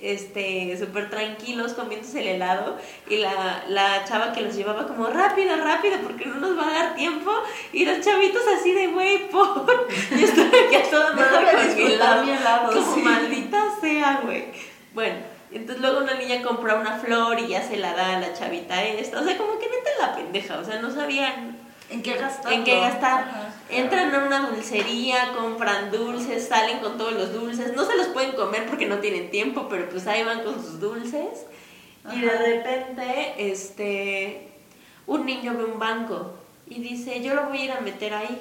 este, 0.02 0.76
súper 0.78 1.10
tranquilos 1.10 1.72
comiéndose 1.72 2.20
el 2.20 2.28
helado 2.28 2.76
y 3.08 3.16
la, 3.16 3.64
la 3.68 4.04
chava 4.04 4.32
que 4.32 4.42
los 4.42 4.54
llevaba 4.54 4.86
como 4.86 5.06
rápido, 5.08 5.56
rápido, 5.56 5.98
porque 6.02 6.26
no 6.26 6.36
nos 6.36 6.56
va 6.56 6.68
a 6.68 6.72
dar 6.72 6.94
tiempo 6.94 7.32
y 7.72 7.84
los 7.84 8.00
chavitos 8.00 8.42
así 8.58 8.72
de 8.72 8.88
güey, 8.88 9.28
por 9.28 9.88
y 10.16 10.24
estoy 10.24 10.44
aquí 10.46 10.76
a 10.76 10.90
toda 10.90 11.12
madre 11.14 11.74
con 11.98 12.26
mi 12.26 12.30
helado, 12.30 12.72
como 12.72 12.96
maldita 12.96 13.60
sea, 13.80 14.20
güey. 14.24 14.46
Bueno, 14.94 15.16
entonces 15.56 15.80
luego 15.80 16.00
una 16.00 16.14
niña 16.14 16.42
compra 16.42 16.76
una 16.76 16.98
flor 16.98 17.38
y 17.40 17.48
ya 17.48 17.62
se 17.62 17.76
la 17.76 17.94
da 17.94 18.16
a 18.16 18.20
la 18.20 18.34
chavita 18.34 18.84
esta, 18.84 19.20
o 19.20 19.24
sea, 19.24 19.36
como 19.36 19.58
que 19.58 19.66
neta 19.66 19.90
la 20.00 20.16
pendeja, 20.16 20.58
o 20.58 20.64
sea, 20.64 20.80
no 20.80 20.90
sabían 20.90 21.56
¿En 21.90 22.02
qué 22.02 22.14
gastar? 22.14 22.52
En 22.52 22.64
qué 22.64 22.80
gastar. 22.80 23.50
Entran 23.70 24.14
a 24.14 24.26
una 24.26 24.50
dulcería, 24.50 25.32
compran 25.34 25.90
dulces, 25.90 26.46
salen 26.46 26.80
con 26.80 26.98
todos 26.98 27.14
los 27.14 27.32
dulces. 27.32 27.74
No 27.74 27.86
se 27.86 27.96
los 27.96 28.08
pueden 28.08 28.32
comer 28.32 28.66
porque 28.66 28.86
no 28.86 28.98
tienen 28.98 29.30
tiempo, 29.30 29.68
pero 29.70 29.88
pues 29.88 30.06
ahí 30.06 30.22
van 30.22 30.42
con 30.42 30.54
sus 30.54 30.80
dulces. 30.80 31.46
Y 32.12 32.20
de 32.20 32.30
repente, 32.30 33.34
este, 33.38 34.48
un 35.06 35.24
niño 35.24 35.54
ve 35.56 35.64
un 35.64 35.78
banco 35.78 36.34
y 36.66 36.80
dice, 36.80 37.22
yo 37.22 37.34
lo 37.34 37.46
voy 37.46 37.58
a 37.58 37.64
ir 37.64 37.72
a 37.72 37.80
meter 37.80 38.14
ahí. 38.14 38.40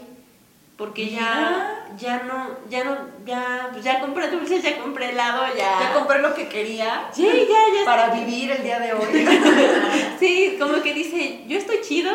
Porque 0.77 1.09
ya, 1.09 1.87
ya 1.97 2.21
no, 2.23 2.55
ya 2.69 2.83
no, 2.83 2.95
ya, 3.25 3.69
pues 3.71 3.83
ya 3.83 3.99
compré 3.99 4.29
dulces, 4.29 4.61
ya 4.61 4.77
compré 4.77 5.09
helado, 5.09 5.47
ya. 5.57 5.79
Ya 5.79 5.93
compré 5.93 6.19
lo 6.19 6.35
que 6.35 6.47
quería. 6.47 7.09
Sí, 7.11 7.25
ya, 7.25 7.79
ya. 7.79 7.83
Para 7.83 8.09
vivir 8.11 8.51
el 8.51 8.61
día 8.61 8.79
de 8.79 8.93
hoy. 8.93 9.27
sí, 10.19 10.55
como 10.59 10.83
que 10.83 10.93
dice, 10.93 11.45
yo 11.47 11.57
estoy 11.57 11.81
chido, 11.81 12.11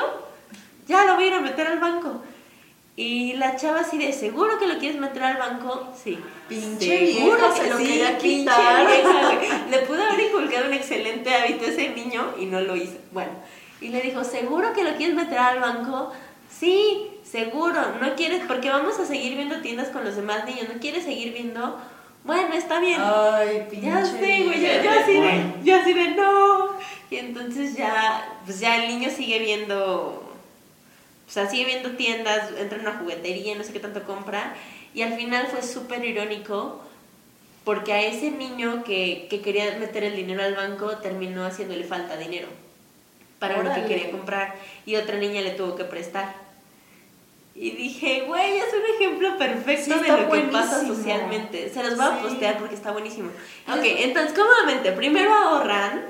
ya 0.86 1.04
lo 1.04 1.16
voy 1.16 1.24
a 1.24 1.26
ir 1.26 1.34
a 1.34 1.40
meter 1.40 1.66
al 1.66 1.80
banco. 1.80 2.22
Y 2.94 3.32
la 3.32 3.56
chava 3.56 3.80
así 3.80 3.98
de, 3.98 4.12
¿seguro 4.12 4.58
que 4.60 4.68
lo 4.68 4.78
quieres 4.78 5.00
meter 5.00 5.24
al 5.24 5.38
banco? 5.38 5.88
Sí. 6.00 6.18
Pinche 6.48 7.14
Seguro 7.14 7.54
que 7.54 7.68
lo 7.68 7.78
sí, 7.78 7.84
quería 7.84 8.18
quitar. 8.18 8.86
le 9.70 9.78
pudo 9.78 10.04
haber 10.04 10.20
inculcado 10.20 10.66
un 10.66 10.74
excelente 10.74 11.34
hábito 11.34 11.64
a 11.64 11.68
ese 11.68 11.88
niño 11.88 12.34
y 12.38 12.46
no 12.46 12.60
lo 12.60 12.76
hizo. 12.76 12.98
Bueno, 13.10 13.32
y 13.80 13.88
le 13.88 14.02
dijo, 14.02 14.22
¿seguro 14.22 14.72
que 14.72 14.84
lo 14.84 14.94
quieres 14.94 15.16
meter 15.16 15.38
al 15.38 15.58
banco? 15.58 16.12
Sí, 16.48 17.11
seguro. 17.24 17.80
¿No 18.00 18.14
quieres? 18.14 18.42
Porque 18.46 18.70
vamos 18.70 18.98
a 18.98 19.06
seguir 19.06 19.36
viendo 19.36 19.60
tiendas 19.60 19.88
con 19.88 20.04
los 20.04 20.16
demás 20.16 20.44
niños. 20.44 20.68
¿No 20.72 20.80
quieres 20.80 21.04
seguir 21.04 21.32
viendo? 21.32 21.80
Bueno, 22.24 22.54
está 22.54 22.80
bien. 22.80 23.00
Ay, 23.00 23.66
pinche. 23.70 23.86
Ya 23.86 24.04
sé, 24.04 24.44
güey, 24.44 24.60
ya, 24.60 25.00
así 25.00 25.12
de, 25.12 25.54
ya 25.64 25.80
así 25.80 25.92
de, 25.92 26.08
no. 26.10 26.68
Y 27.10 27.16
entonces 27.16 27.76
ya, 27.76 28.38
pues 28.44 28.60
ya 28.60 28.84
el 28.84 28.88
niño 28.88 29.10
sigue 29.10 29.38
viendo 29.38 30.32
o 31.32 31.34
sea, 31.34 31.48
sigue 31.48 31.64
viendo 31.64 31.92
tiendas, 31.92 32.50
entra 32.58 32.76
en 32.76 32.86
una 32.86 32.98
juguetería, 32.98 33.54
no 33.54 33.64
sé 33.64 33.72
qué 33.72 33.80
tanto 33.80 34.04
compra. 34.04 34.54
Y 34.92 35.00
al 35.00 35.14
final 35.14 35.46
fue 35.46 35.62
súper 35.62 36.04
irónico 36.04 36.82
porque 37.64 37.94
a 37.94 38.02
ese 38.02 38.30
niño 38.30 38.84
que, 38.84 39.28
que, 39.30 39.40
quería 39.40 39.78
meter 39.78 40.04
el 40.04 40.14
dinero 40.14 40.42
al 40.42 40.54
banco 40.54 40.98
terminó 40.98 41.46
haciéndole 41.46 41.84
falta 41.84 42.18
dinero 42.18 42.48
para 43.38 43.62
lo 43.62 43.72
que 43.72 43.86
quería 43.86 44.10
comprar 44.10 44.54
y 44.84 44.96
otra 44.96 45.16
niña 45.16 45.40
le 45.40 45.52
tuvo 45.52 45.74
que 45.74 45.84
prestar. 45.84 46.34
Y 47.54 47.70
dije, 47.72 48.24
güey, 48.26 48.56
es 48.58 48.66
un 48.72 48.94
ejemplo 48.96 49.36
perfecto 49.36 49.94
Sí, 49.98 50.00
de 50.00 50.08
lo 50.22 50.30
que 50.30 50.40
pasa 50.52 50.86
socialmente. 50.86 51.70
Se 51.72 51.82
los 51.82 51.96
voy 51.96 52.06
a 52.06 52.16
Sí. 52.16 52.22
postear 52.22 52.58
porque 52.58 52.74
está 52.74 52.92
buenísimo. 52.92 53.28
Ok, 53.68 53.82
entonces 53.84 54.32
cómodamente, 54.36 54.92
primero 54.92 55.34
ahorran, 55.34 56.02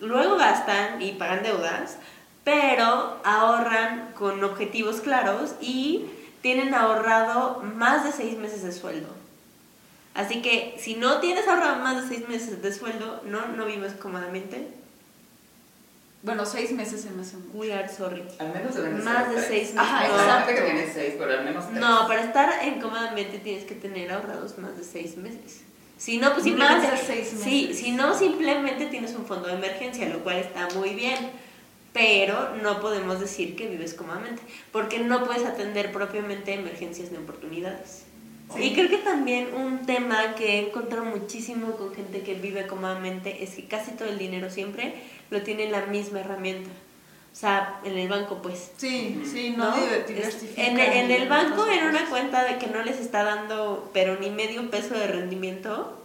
luego 0.00 0.36
gastan 0.36 1.00
y 1.00 1.12
pagan 1.12 1.42
deudas, 1.42 1.96
pero 2.44 3.20
ahorran 3.24 4.12
con 4.14 4.44
objetivos 4.44 5.00
claros 5.00 5.54
y 5.60 6.04
tienen 6.42 6.74
ahorrado 6.74 7.62
más 7.62 8.04
de 8.04 8.12
seis 8.12 8.36
meses 8.36 8.62
de 8.62 8.72
sueldo. 8.72 9.08
Así 10.14 10.42
que 10.42 10.76
si 10.78 10.94
no 10.94 11.18
tienes 11.20 11.48
ahorrado 11.48 11.76
más 11.76 12.02
de 12.02 12.14
seis 12.16 12.28
meses 12.28 12.60
de 12.60 12.74
sueldo, 12.74 13.22
no, 13.24 13.46
no 13.46 13.64
vives 13.64 13.94
cómodamente. 13.94 14.68
Bueno, 16.22 16.46
seis 16.46 16.70
meses 16.72 17.00
se 17.02 17.10
me 17.10 17.22
hace 17.22 17.36
mucho. 17.36 17.58
We 17.58 17.72
are 17.72 17.88
sorry. 17.88 18.22
Al 18.38 18.52
menos 18.52 18.74
deben 18.76 19.02
Más 19.02 19.28
de 19.28 19.34
tres. 19.34 19.46
seis 19.48 19.72
Ajá, 19.76 20.00
Hay 20.00 20.08
meses. 20.08 20.22
exacto. 20.22 20.46
gente 20.46 20.60
que 20.62 20.70
tiene 20.72 20.92
seis, 20.94 21.14
pero 21.18 21.32
al 21.32 21.44
menos 21.44 21.68
tres. 21.68 21.80
No, 21.80 22.06
para 22.06 22.22
estar 22.24 22.64
en 22.64 22.80
cómodamente 22.80 23.38
tienes 23.40 23.64
que 23.64 23.74
tener 23.74 24.12
ahorrados 24.12 24.56
más 24.58 24.76
de 24.78 24.84
seis 24.84 25.16
meses. 25.16 25.62
Si 25.98 26.18
no, 26.18 26.32
pues 26.32 26.38
Más 26.38 26.44
simplemente. 26.44 26.90
de 26.90 26.96
seis 26.96 27.28
Sí, 27.42 27.66
meses. 27.68 27.78
si 27.78 27.90
no, 27.92 28.16
simplemente 28.16 28.86
tienes 28.86 29.14
un 29.14 29.26
fondo 29.26 29.48
de 29.48 29.54
emergencia, 29.54 30.08
lo 30.08 30.20
cual 30.22 30.36
está 30.36 30.68
muy 30.76 30.90
bien. 30.94 31.30
Pero 31.92 32.56
no 32.62 32.80
podemos 32.80 33.20
decir 33.20 33.54
que 33.54 33.68
vives 33.68 33.92
cómodamente, 33.92 34.40
porque 34.72 34.98
no 35.00 35.24
puedes 35.24 35.44
atender 35.44 35.92
propiamente 35.92 36.54
emergencias 36.54 37.10
ni 37.10 37.18
oportunidades. 37.18 38.04
Sí. 38.54 38.64
Y 38.64 38.74
creo 38.74 38.88
que 38.88 38.98
también 38.98 39.54
un 39.54 39.86
tema 39.86 40.34
que 40.34 40.58
he 40.58 40.68
encontrado 40.68 41.04
muchísimo 41.04 41.72
con 41.72 41.94
gente 41.94 42.22
que 42.22 42.34
vive 42.34 42.66
cómodamente 42.66 43.42
es 43.42 43.54
que 43.54 43.66
casi 43.66 43.92
todo 43.92 44.08
el 44.08 44.18
dinero 44.18 44.50
siempre 44.50 44.94
lo 45.30 45.42
tiene 45.42 45.64
en 45.64 45.72
la 45.72 45.86
misma 45.86 46.20
herramienta. 46.20 46.70
O 47.32 47.34
sea, 47.34 47.80
en 47.84 47.96
el 47.96 48.08
banco, 48.08 48.42
pues. 48.42 48.72
Sí, 48.76 49.22
sí, 49.24 49.54
no, 49.56 49.70
¿no? 49.70 49.76
En, 50.56 50.78
en 50.78 51.10
el 51.10 51.28
banco 51.28 51.66
en 51.66 51.86
una 51.86 52.04
cuenta 52.10 52.44
de 52.44 52.58
que 52.58 52.66
no 52.66 52.82
les 52.82 53.00
está 53.00 53.24
dando 53.24 53.90
pero 53.94 54.18
ni 54.20 54.28
medio 54.28 54.70
peso 54.70 54.94
de 54.94 55.06
rendimiento 55.06 55.98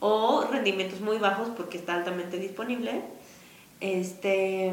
o 0.00 0.44
rendimientos 0.50 1.00
muy 1.00 1.18
bajos 1.18 1.48
porque 1.56 1.78
está 1.78 1.94
altamente 1.94 2.38
disponible. 2.38 3.02
Este, 3.80 4.72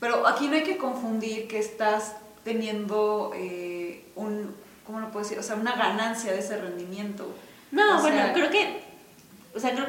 Pero 0.00 0.26
aquí 0.26 0.48
no 0.48 0.54
hay 0.54 0.62
que 0.62 0.76
confundir 0.76 1.48
que 1.48 1.58
estás 1.58 2.16
teniendo 2.44 3.32
eh, 3.34 4.04
un, 4.14 4.54
¿cómo 4.86 5.00
lo 5.00 5.10
puedo 5.10 5.24
decir? 5.24 5.38
O 5.38 5.42
sea, 5.42 5.56
una 5.56 5.74
ganancia 5.76 6.32
de 6.32 6.38
ese 6.38 6.56
rendimiento. 6.56 7.34
no, 7.72 7.98
O 7.98 8.00
bueno, 8.00 8.16
sea, 8.16 8.32
creo 8.32 8.50
que 8.50 8.86
o 9.54 9.58
sea, 9.60 9.70
creo 9.72 9.86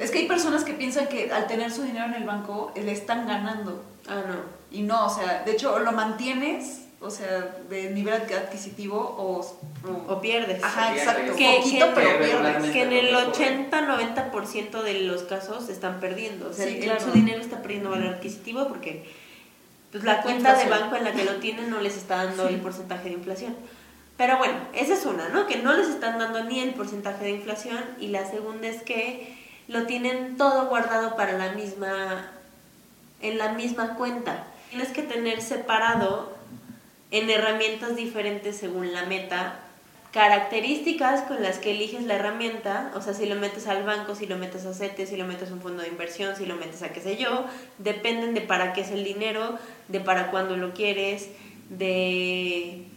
Es 0.00 0.10
que 0.10 0.20
hay 0.20 0.26
personas 0.26 0.64
que 0.64 0.72
piensan 0.72 1.06
que 1.06 1.30
al 1.30 1.46
tener 1.46 1.70
su 1.70 1.82
dinero 1.82 2.06
en 2.06 2.14
el 2.14 2.24
banco 2.24 2.72
le 2.74 2.92
están 2.92 3.26
ganando. 3.26 3.84
ah 4.08 4.22
no. 4.26 4.36
Y 4.76 4.82
no, 4.82 5.06
o 5.06 5.10
sea, 5.10 5.42
de 5.44 5.52
hecho, 5.52 5.78
lo 5.80 5.92
mantienes, 5.92 6.78
o 6.98 7.10
sea, 7.10 7.56
de 7.68 7.90
nivel 7.90 8.14
adquisitivo 8.14 8.96
o... 8.98 9.40
o- 9.86 10.12
O 10.14 10.20
pierdes. 10.22 10.64
Ajá, 10.64 10.94
exacto. 10.96 11.34
Que- 11.36 11.58
poquito, 11.58 11.86
que- 11.88 12.00
pero 12.00 12.18
pierdes. 12.18 12.70
que 12.70 12.82
en 12.84 12.92
el 12.92 13.06
Pero 13.08 13.32
por- 13.32 13.34
80-90% 13.34 14.82
de 14.82 14.94
los 15.02 15.22
casos 15.24 15.68
están 15.68 16.00
perdiendo. 16.00 16.48
O 16.48 16.52
sea, 16.54 16.66
Sí, 16.66 16.78
claro. 16.80 17.00
su 17.04 17.10
dinero 17.12 17.40
está 17.42 17.60
perdiendo 17.60 17.90
valor 17.90 18.14
adquisitivo 18.14 18.66
porque 18.68 19.04
pues, 19.90 20.04
la 20.04 20.22
cuenta 20.22 20.54
de 20.54 20.70
banco 20.70 20.96
en 20.96 21.04
la 21.04 21.12
que 21.12 21.24
lo 21.24 21.34
tienen 21.36 21.68
no 21.68 21.80
les 21.80 21.96
está 21.98 22.24
dando 22.24 22.48
el 22.48 22.56
porcentaje 22.60 23.10
de 23.10 23.14
inflación. 23.16 23.54
Pero 24.22 24.38
bueno, 24.38 24.54
esa 24.72 24.94
es 24.94 25.04
una, 25.04 25.30
¿no? 25.30 25.48
Que 25.48 25.56
no 25.56 25.72
les 25.72 25.88
están 25.88 26.16
dando 26.16 26.44
ni 26.44 26.60
el 26.60 26.74
porcentaje 26.74 27.24
de 27.24 27.30
inflación. 27.32 27.80
Y 27.98 28.06
la 28.06 28.24
segunda 28.24 28.68
es 28.68 28.80
que 28.84 29.36
lo 29.66 29.86
tienen 29.86 30.36
todo 30.36 30.68
guardado 30.68 31.16
para 31.16 31.32
la 31.32 31.50
misma, 31.54 32.30
en 33.20 33.36
la 33.36 33.54
misma 33.54 33.96
cuenta. 33.96 34.44
Tienes 34.70 34.90
que 34.90 35.02
tener 35.02 35.42
separado 35.42 36.36
en 37.10 37.30
herramientas 37.30 37.96
diferentes 37.96 38.58
según 38.58 38.92
la 38.92 39.06
meta, 39.06 39.58
características 40.12 41.22
con 41.22 41.42
las 41.42 41.58
que 41.58 41.72
eliges 41.72 42.04
la 42.04 42.14
herramienta, 42.14 42.92
o 42.94 43.02
sea, 43.02 43.14
si 43.14 43.26
lo 43.26 43.34
metes 43.34 43.66
al 43.66 43.82
banco, 43.82 44.14
si 44.14 44.26
lo 44.26 44.36
metes 44.36 44.64
a 44.66 44.72
CETES, 44.72 45.08
si 45.08 45.16
lo 45.16 45.26
metes 45.26 45.50
a 45.50 45.54
un 45.54 45.62
fondo 45.62 45.82
de 45.82 45.88
inversión, 45.88 46.36
si 46.36 46.46
lo 46.46 46.54
metes 46.54 46.84
a 46.84 46.92
qué 46.92 47.00
sé 47.00 47.16
yo, 47.16 47.44
dependen 47.78 48.34
de 48.34 48.42
para 48.42 48.72
qué 48.72 48.82
es 48.82 48.92
el 48.92 49.02
dinero, 49.02 49.58
de 49.88 49.98
para 49.98 50.30
cuándo 50.30 50.56
lo 50.56 50.74
quieres, 50.74 51.28
de... 51.70 52.91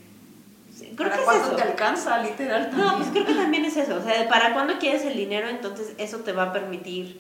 Creo 0.78 0.96
¿Para 0.98 1.10
que 1.12 1.20
es 1.20 1.26
cuánto 1.26 1.48
eso. 1.48 1.56
te 1.56 1.62
alcanza, 1.62 2.22
literal? 2.22 2.70
No, 2.76 2.98
pues 2.98 3.06
también? 3.06 3.12
creo 3.12 3.26
que 3.26 3.34
también 3.42 3.66
es 3.66 3.78
eso. 3.78 3.96
O 3.96 4.02
sea, 4.04 4.28
para 4.28 4.54
cuándo 4.54 4.78
quieres 4.80 5.04
el 5.06 5.16
dinero, 5.16 5.48
entonces 5.50 5.94
eso 5.98 6.20
te 6.20 6.32
va 6.32 6.44
a 6.44 6.54
permitir 6.54 7.20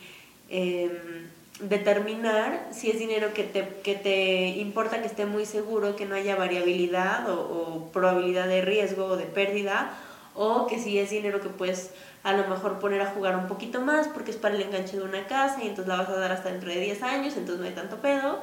eh, 0.49 1.25
determinar 1.59 2.67
si 2.71 2.91
es 2.91 2.99
dinero 2.99 3.33
que 3.33 3.43
te, 3.43 3.67
que 3.83 3.95
te 3.95 4.47
importa 4.59 4.99
que 5.01 5.07
esté 5.07 5.25
muy 5.25 5.45
seguro, 5.45 5.95
que 5.95 6.05
no 6.05 6.15
haya 6.15 6.35
variabilidad 6.35 7.29
o, 7.29 7.39
o 7.39 7.91
probabilidad 7.91 8.47
de 8.47 8.61
riesgo 8.61 9.05
o 9.05 9.17
de 9.17 9.25
pérdida, 9.25 9.91
o 10.33 10.67
que 10.67 10.79
si 10.79 10.99
es 10.99 11.09
dinero 11.09 11.39
que 11.39 11.49
puedes 11.49 11.91
a 12.23 12.33
lo 12.33 12.47
mejor 12.47 12.79
poner 12.79 13.01
a 13.01 13.11
jugar 13.11 13.37
un 13.37 13.47
poquito 13.47 13.81
más 13.81 14.07
porque 14.07 14.31
es 14.31 14.37
para 14.37 14.55
el 14.55 14.61
enganche 14.63 14.97
de 14.97 15.03
una 15.03 15.27
casa 15.27 15.59
y 15.63 15.67
entonces 15.67 15.87
la 15.87 15.97
vas 15.97 16.09
a 16.09 16.15
dar 16.17 16.31
hasta 16.31 16.49
dentro 16.49 16.69
de 16.69 16.79
10 16.79 17.03
años, 17.03 17.37
entonces 17.37 17.59
no 17.61 17.67
hay 17.67 17.73
tanto 17.73 17.97
pedo 17.97 18.39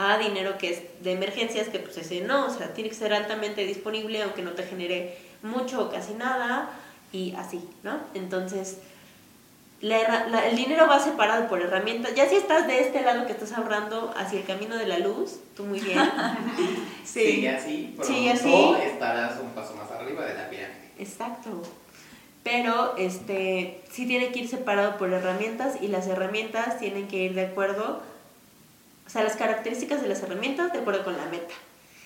a 0.00 0.16
dinero 0.16 0.56
que 0.58 0.70
es 0.70 0.82
de 1.02 1.12
emergencias, 1.12 1.68
que 1.68 1.80
pues 1.80 1.96
ese 1.98 2.20
no, 2.22 2.46
o 2.46 2.50
sea, 2.50 2.72
tiene 2.72 2.88
que 2.88 2.94
ser 2.96 3.12
altamente 3.12 3.64
disponible 3.66 4.22
aunque 4.22 4.42
no 4.42 4.52
te 4.52 4.62
genere 4.62 5.18
mucho 5.42 5.82
o 5.82 5.90
casi 5.90 6.14
nada 6.14 6.70
y 7.12 7.34
así, 7.36 7.60
¿no? 7.82 7.98
Entonces, 8.14 8.78
la 9.80 10.26
la- 10.28 10.48
el 10.48 10.56
dinero 10.56 10.86
va 10.88 10.98
separado 11.00 11.48
por 11.48 11.60
herramientas. 11.62 12.14
Ya 12.14 12.28
si 12.28 12.36
estás 12.36 12.66
de 12.66 12.80
este 12.80 13.02
lado 13.02 13.26
que 13.26 13.32
estás 13.32 13.52
ahorrando 13.52 14.12
hacia 14.16 14.40
el 14.40 14.46
camino 14.46 14.76
de 14.76 14.86
la 14.86 14.98
luz, 14.98 15.40
tú 15.56 15.64
muy 15.64 15.80
bien. 15.80 15.98
Sí. 17.04 17.24
Sigue 17.32 17.48
así, 17.50 17.92
pronto 17.96 18.12
Sigue 18.14 18.30
así. 18.32 18.72
estarás 18.84 19.40
un 19.40 19.48
paso 19.50 19.74
más 19.74 19.90
arriba 19.90 20.24
de 20.26 20.34
la 20.34 20.50
pirámide. 20.50 20.90
Exacto. 20.98 21.62
Pero 22.44 22.94
este 22.98 23.80
sí 23.90 24.06
tiene 24.06 24.30
que 24.30 24.40
ir 24.40 24.48
separado 24.48 24.96
por 24.98 25.12
herramientas 25.12 25.76
y 25.80 25.88
las 25.88 26.06
herramientas 26.06 26.78
tienen 26.78 27.08
que 27.08 27.16
ir 27.16 27.34
de 27.34 27.46
acuerdo, 27.46 28.02
o 29.08 29.10
sea, 29.10 29.24
las 29.24 29.36
características 29.36 30.02
de 30.02 30.08
las 30.08 30.22
herramientas 30.22 30.70
de 30.70 30.80
acuerdo 30.80 31.02
con 31.02 31.16
la 31.16 31.24
meta. 31.24 31.54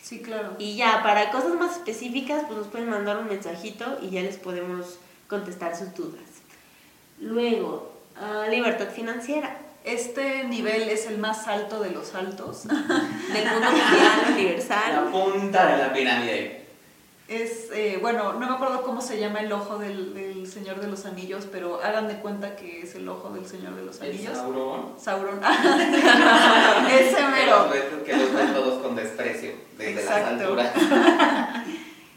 Sí, 0.02 0.20
claro. 0.20 0.54
Y 0.60 0.76
ya, 0.76 1.02
para 1.02 1.32
cosas 1.32 1.54
más 1.54 1.72
específicas, 1.72 2.44
pues 2.46 2.58
nos 2.58 2.68
pueden 2.68 2.88
mandar 2.88 3.18
un 3.18 3.26
mensajito 3.26 3.98
y 4.00 4.10
ya 4.10 4.22
les 4.22 4.36
podemos 4.36 5.00
contestar 5.26 5.76
sus 5.76 5.92
dudas. 5.94 6.22
Luego, 7.18 7.92
ah, 8.16 8.46
libertad 8.48 8.88
financiera. 8.88 9.58
Este 9.82 10.44
nivel 10.44 10.88
es 10.88 11.06
el 11.06 11.18
más 11.18 11.48
alto 11.48 11.80
de 11.80 11.90
los 11.90 12.14
altos. 12.14 12.68
Del 12.68 13.50
mundo 13.50 13.70
mundial, 13.72 14.32
universal. 14.32 15.04
La 15.04 15.10
punta 15.10 15.66
de 15.66 15.82
la 15.82 15.92
pirámide. 15.92 16.61
Es, 17.28 17.70
eh, 17.72 17.98
bueno, 18.00 18.34
no 18.34 18.40
me 18.40 18.54
acuerdo 18.54 18.82
cómo 18.82 19.00
se 19.00 19.18
llama 19.18 19.40
el 19.40 19.50
ojo 19.52 19.78
del, 19.78 20.12
del 20.12 20.46
Señor 20.46 20.80
de 20.80 20.88
los 20.88 21.06
Anillos, 21.06 21.46
pero 21.50 21.80
hagan 21.82 22.08
de 22.08 22.16
cuenta 22.16 22.56
que 22.56 22.82
es 22.82 22.94
el 22.94 23.08
ojo 23.08 23.30
del 23.30 23.46
Señor 23.46 23.74
de 23.74 23.84
los 23.84 24.00
El 24.00 24.10
Anillos. 24.10 24.36
Sauron. 24.36 24.92
Sauron. 25.00 25.40
Ese 26.90 27.14
Que 27.16 27.22
mero. 27.28 27.58
los, 27.62 27.70
ve, 27.70 28.02
que 28.04 28.16
los 28.16 28.32
ve 28.34 28.42
todos 28.52 28.82
con 28.82 28.96
desprecio 28.96 29.52
desde 29.78 30.00
Exacto. 30.02 30.30
las 30.30 30.40
alturas. 30.40 30.72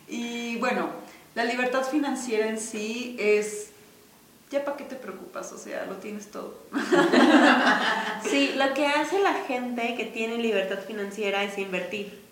Y 0.08 0.58
bueno, 0.58 0.88
la 1.34 1.46
libertad 1.46 1.84
financiera 1.84 2.48
en 2.48 2.60
sí 2.60 3.16
es, 3.20 3.72
ya 4.52 4.64
para 4.64 4.78
qué 4.78 4.84
te 4.84 4.96
preocupas, 4.96 5.52
o 5.52 5.58
sea, 5.58 5.86
lo 5.88 5.96
tienes 5.96 6.30
todo. 6.32 6.60
Sí, 8.30 8.54
lo 8.56 8.74
que 8.74 8.86
hace 8.88 9.20
la 9.20 9.34
gente 9.48 9.96
que 9.96 10.06
tiene 10.06 10.38
libertad 10.38 10.80
financiera 10.86 11.44
es 11.44 11.58
invertir. 11.58 12.25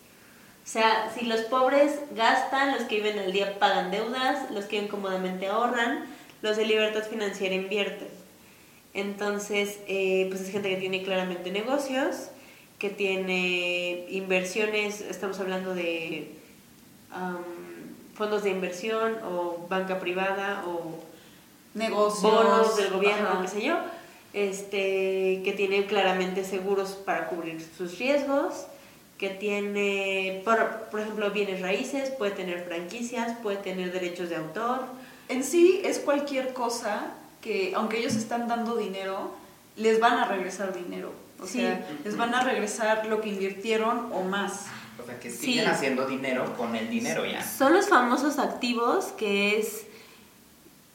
O 0.63 0.67
sea, 0.67 1.11
si 1.13 1.25
los 1.25 1.41
pobres 1.41 1.99
gastan, 2.15 2.73
los 2.73 2.83
que 2.83 2.95
viven 2.95 3.19
al 3.19 3.33
día 3.33 3.59
pagan 3.59 3.91
deudas, 3.91 4.49
los 4.51 4.65
que 4.65 4.77
viven 4.77 4.89
cómodamente 4.89 5.47
ahorran, 5.47 6.05
los 6.41 6.55
de 6.55 6.65
libertad 6.65 7.03
financiera 7.03 7.53
invierten. 7.53 8.07
Entonces, 8.93 9.79
eh, 9.87 10.27
pues 10.29 10.41
es 10.41 10.51
gente 10.51 10.69
que 10.69 10.77
tiene 10.77 11.03
claramente 11.03 11.51
negocios, 11.51 12.29
que 12.79 12.89
tiene 12.89 14.05
inversiones, 14.09 15.01
estamos 15.01 15.39
hablando 15.39 15.73
de 15.73 16.31
am, 17.11 17.43
fondos 18.13 18.43
de 18.43 18.51
inversión 18.51 19.17
o 19.23 19.65
banca 19.69 19.99
privada 19.99 20.63
o 20.67 20.99
Negocios. 21.73 22.21
bonos 22.21 22.77
del 22.77 22.91
gobierno, 22.91 23.29
ajá. 23.29 23.41
qué 23.41 23.47
sé 23.47 23.65
yo, 23.65 23.77
este, 24.33 25.41
que 25.43 25.53
tiene 25.55 25.85
claramente 25.85 26.43
seguros 26.43 26.91
para 26.91 27.27
cubrir 27.27 27.65
sus 27.77 27.97
riesgos, 27.97 28.67
que 29.23 29.29
tiene, 29.29 30.41
por, 30.43 30.89
por 30.91 30.99
ejemplo, 30.99 31.31
bienes 31.31 31.61
raíces, 31.61 32.09
puede 32.09 32.31
tener 32.31 32.65
franquicias, 32.65 33.37
puede 33.41 33.55
tener 33.55 33.93
derechos 33.93 34.27
de 34.27 34.35
autor. 34.35 34.81
En 35.29 35.45
sí 35.45 35.79
es 35.85 35.99
cualquier 35.99 36.51
cosa 36.51 37.05
que, 37.39 37.71
aunque 37.73 37.99
ellos 37.99 38.15
están 38.15 38.49
dando 38.49 38.75
dinero, 38.75 39.31
les 39.77 40.01
van 40.01 40.15
a 40.19 40.25
regresar 40.25 40.73
dinero. 40.75 41.13
O 41.41 41.45
Sí. 41.47 41.59
sea, 41.61 41.87
les 42.03 42.17
van 42.17 42.35
a 42.35 42.43
regresar 42.43 43.05
lo 43.05 43.21
que 43.21 43.29
invirtieron 43.29 44.11
o 44.11 44.23
más. 44.23 44.65
O 45.01 45.05
sea, 45.05 45.17
que 45.21 45.29
Sí. 45.31 45.37
siguen 45.53 45.67
haciendo 45.69 46.05
dinero 46.05 46.53
con 46.57 46.75
el 46.75 46.89
dinero 46.89 47.25
ya. 47.25 47.41
Son 47.45 47.71
los 47.71 47.87
famosos 47.87 48.39
activos, 48.39 49.05
que 49.17 49.57
es 49.57 49.85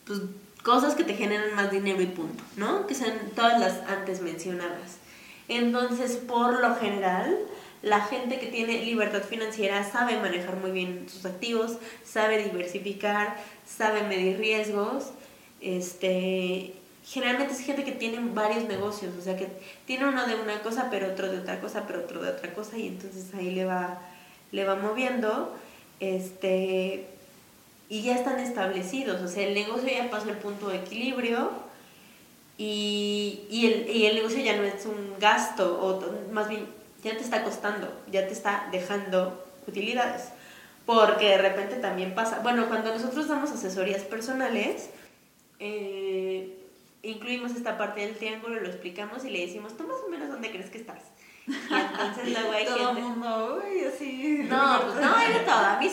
pues, 0.06 0.20
cosas 0.62 0.94
que 0.94 1.04
te 1.04 1.14
generan 1.14 1.54
más 1.54 1.70
dinero 1.70 2.02
y 2.02 2.06
punto, 2.06 2.44
¿no? 2.56 2.86
Que 2.86 2.94
son 2.94 3.08
todas 3.34 3.58
las 3.58 3.80
antes 3.88 4.20
mencionadas. 4.20 4.98
Entonces, 5.48 6.16
por 6.18 6.60
lo 6.60 6.76
general, 6.76 7.34
la 7.82 8.00
gente 8.00 8.38
que 8.38 8.46
tiene 8.46 8.84
libertad 8.84 9.22
financiera 9.22 9.88
sabe 9.88 10.18
manejar 10.18 10.56
muy 10.56 10.72
bien 10.72 11.06
sus 11.08 11.24
activos, 11.24 11.78
sabe 12.04 12.42
diversificar, 12.42 13.36
sabe 13.66 14.02
medir 14.02 14.38
riesgos, 14.38 15.10
este, 15.60 16.74
generalmente 17.04 17.54
es 17.54 17.60
gente 17.60 17.84
que 17.84 17.92
tiene 17.92 18.18
varios 18.32 18.64
negocios, 18.64 19.14
o 19.16 19.22
sea 19.22 19.36
que 19.36 19.48
tiene 19.86 20.08
uno 20.08 20.26
de 20.26 20.34
una 20.34 20.60
cosa, 20.62 20.88
pero 20.90 21.08
otro 21.08 21.30
de 21.30 21.38
otra 21.38 21.60
cosa, 21.60 21.84
pero 21.86 22.00
otro 22.00 22.22
de 22.22 22.30
otra 22.30 22.52
cosa, 22.52 22.76
y 22.76 22.88
entonces 22.88 23.32
ahí 23.34 23.50
le 23.52 23.64
va, 23.64 24.00
le 24.50 24.64
va 24.64 24.74
moviendo, 24.74 25.54
este, 26.00 27.06
y 27.88 28.02
ya 28.02 28.16
están 28.16 28.40
establecidos, 28.40 29.22
o 29.22 29.28
sea, 29.28 29.46
el 29.46 29.54
negocio 29.54 29.88
ya 29.88 30.10
pasó 30.10 30.28
el 30.30 30.36
punto 30.36 30.68
de 30.68 30.78
equilibrio, 30.78 31.50
y, 32.60 33.42
y, 33.50 33.66
el, 33.66 33.88
y 33.88 34.06
el 34.06 34.16
negocio 34.16 34.40
ya 34.40 34.56
no 34.56 34.64
es 34.64 34.84
un 34.84 35.14
gasto, 35.20 35.80
o 35.80 36.32
más 36.32 36.48
bien 36.48 36.77
ya 37.02 37.12
te 37.12 37.22
está 37.22 37.44
costando, 37.44 37.92
ya 38.10 38.26
te 38.26 38.32
está 38.32 38.68
dejando 38.72 39.44
utilidades. 39.66 40.30
Porque 40.86 41.28
de 41.28 41.38
repente 41.38 41.76
también 41.76 42.14
pasa, 42.14 42.40
bueno, 42.42 42.66
cuando 42.66 42.92
nosotros 42.92 43.28
damos 43.28 43.50
asesorías 43.50 44.02
personales, 44.02 44.88
eh, 45.58 46.56
incluimos 47.02 47.52
esta 47.52 47.76
parte 47.76 48.00
del 48.00 48.16
triángulo, 48.16 48.58
lo 48.60 48.68
explicamos 48.68 49.24
y 49.24 49.30
le 49.30 49.40
decimos, 49.46 49.76
tú 49.76 49.84
más 49.86 49.98
o 50.06 50.08
menos 50.08 50.28
dónde 50.28 50.50
crees 50.50 50.70
que 50.70 50.78
estás. 50.78 51.02
Y 51.46 51.52
entonces 51.52 52.28
luego 52.32 52.52
hay 52.52 52.64
Todo 52.64 52.94
gente... 52.94 53.02
mundo, 53.02 53.62
uy, 53.62 53.84
así. 53.84 54.46
No, 54.48 54.80
pues 54.82 54.94
no, 54.94 55.14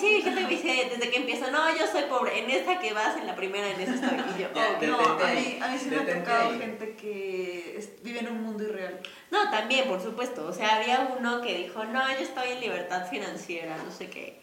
sí 0.08 0.16
hay 0.16 0.22
gente 0.22 0.48
dice 0.48 0.90
desde 0.90 1.10
que 1.12 1.18
empiezo, 1.18 1.52
no, 1.52 1.70
yo 1.78 1.86
soy 1.88 2.04
pobre. 2.04 2.40
En 2.44 2.50
esta 2.50 2.80
que 2.80 2.94
vas, 2.94 3.18
en 3.18 3.28
la 3.28 3.36
primera, 3.36 3.70
en 3.70 3.82
esa 3.82 3.94
estoy. 3.96 4.24
Y 4.38 4.42
yo, 4.42 4.48
oh, 4.56 4.86
No, 4.86 5.24
a 5.24 5.28
mí, 5.32 5.58
a 5.62 5.68
mí 5.70 5.78
sí 5.78 5.90
me 5.90 5.98
ha 5.98 6.20
tocado 6.20 6.60
gente 6.60 6.96
que 6.96 7.76
es- 7.78 8.02
vive 8.04 8.20
en 8.20 8.30
un 8.30 8.42
mundo 8.44 8.64
irreal. 8.64 9.00
No, 9.32 9.50
también, 9.52 9.88
por 9.88 10.02
supuesto. 10.02 10.46
O 10.48 10.54
sea, 10.54 10.78
había 10.78 11.16
uno 11.18 11.42
que 11.42 11.58
dijo, 11.58 11.84
no, 11.86 12.08
yo 12.14 12.20
estoy 12.20 12.50
en 12.52 12.62
libertad 12.62 13.08
financiera, 13.10 13.78
no 13.78 13.92
sé 13.92 14.10
qué. 14.10 14.40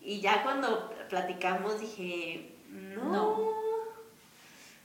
Y 0.00 0.20
ya 0.20 0.42
cuando 0.42 0.90
platicamos 1.08 1.80
dije, 1.80 2.52
no. 2.68 3.04
No. 3.04 3.54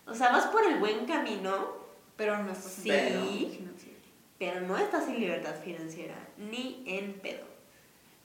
O 0.07 0.15
sea, 0.15 0.31
vas 0.31 0.45
por 0.47 0.65
el 0.65 0.77
buen 0.79 1.05
camino, 1.05 1.77
Pero 2.17 2.37
no 2.43 2.51
estás 2.51 2.77
en 2.79 2.83
Sí. 2.83 2.89
libertad 2.89 3.57
financiera. 3.57 3.99
pero 4.39 4.61
no 4.61 4.77
estás 4.77 5.07
en 5.07 5.19
libertad 5.19 5.55
financiera, 5.63 6.15
ni 6.37 6.83
en 6.87 7.13
pedo. 7.13 7.45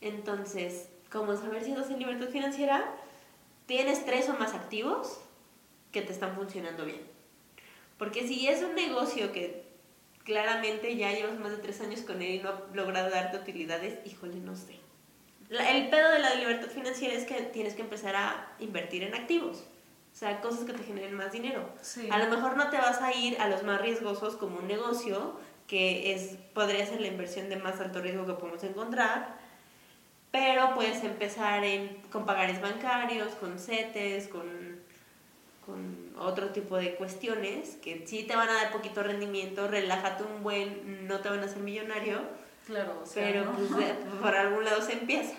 Entonces, 0.01 0.89
¿cómo 1.15 1.35
saber 1.37 1.63
si 1.65 1.71
estás 1.71 1.89
en 1.91 2.01
libertad 2.01 2.29
financiera? 2.29 2.85
Tienes 3.67 4.05
tres 4.05 4.29
o 4.29 4.35
más 4.35 4.53
activos 4.53 5.21
que 5.93 6.03
te 6.03 6.13
están 6.13 6.35
funcionando 6.35 6.85
bien. 6.85 7.01
Porque 7.97 8.27
si 8.27 8.49
es 8.49 8.63
un 8.63 8.75
negocio 8.75 9.33
que 9.33 9.65
claramente 10.25 10.97
ya 10.97 11.13
llevas 11.13 11.39
más 11.39 11.53
de 11.53 11.59
tres 11.59 11.81
años 11.81 12.01
con 12.01 12.21
él 12.21 12.35
y 12.35 12.39
no 12.41 12.49
ha 12.51 12.63
logrado 12.75 13.11
darte 13.11 13.37
utilidades, 13.39 14.05
híjole, 14.05 14.35
no 14.37 14.57
sé. 14.57 14.75
La- 15.49 15.71
el 15.71 15.89
pedo 15.89 16.11
de 16.11 16.19
la 16.19 16.35
libertad 16.35 16.67
financiera 16.69 17.15
es 17.15 17.25
que 17.25 17.35
tienes 17.43 17.75
que 17.75 17.83
empezar 17.83 18.17
a 18.17 18.53
invertir 18.59 19.05
en 19.05 19.15
activos. 19.15 19.65
O 20.13 20.17
sea, 20.17 20.41
cosas 20.41 20.65
que 20.65 20.73
te 20.73 20.83
generen 20.83 21.15
más 21.15 21.31
dinero. 21.33 21.69
Sí. 21.81 22.09
A 22.11 22.19
lo 22.19 22.29
mejor 22.35 22.57
no 22.57 22.71
te 22.71 22.77
vas 22.79 23.01
a 23.01 23.15
ir 23.15 23.41
a 23.41 23.49
los 23.49 23.63
más 23.63 23.81
riesgosos 23.81 24.35
como 24.37 24.59
un 24.59 24.67
negocio, 24.67 25.39
que 25.69 26.13
es 26.13 26.37
podría 26.55 26.85
ser 26.87 27.01
la 27.01 27.07
inversión 27.09 27.49
de 27.49 27.57
más 27.57 27.79
alto 27.81 28.01
riesgo 28.01 28.27
que 28.27 28.33
podemos 28.35 28.63
encontrar, 28.65 29.44
pero 30.35 30.75
puedes 30.75 31.05
empezar 31.05 31.63
en, 31.63 31.87
con 32.11 32.27
pagares 32.27 32.61
bancarios, 32.61 33.29
con 33.37 33.57
CETES, 33.57 34.27
con, 34.27 34.43
con 35.65 36.13
otro 36.19 36.49
tipo 36.49 36.77
de 36.77 36.97
cuestiones 36.97 37.77
que 37.77 38.05
sí 38.05 38.25
te 38.25 38.35
van 38.35 38.49
a 38.49 38.55
dar 38.55 38.73
poquito 38.73 39.05
rendimiento, 39.05 39.69
relájate 39.69 40.25
un 40.25 40.43
buen, 40.43 41.07
no 41.07 41.21
te 41.21 41.29
van 41.29 41.39
a 41.39 41.45
hacer 41.45 41.59
millonario, 41.63 42.21
Claro, 42.67 42.99
o 43.01 43.07
sea, 43.07 43.25
pero 43.29 43.45
¿no? 43.45 43.53
pues 43.53 43.77
de- 43.77 43.95
por 44.21 44.35
algún 44.35 44.65
lado 44.65 44.83
se 44.83 44.95
empieza, 44.95 45.37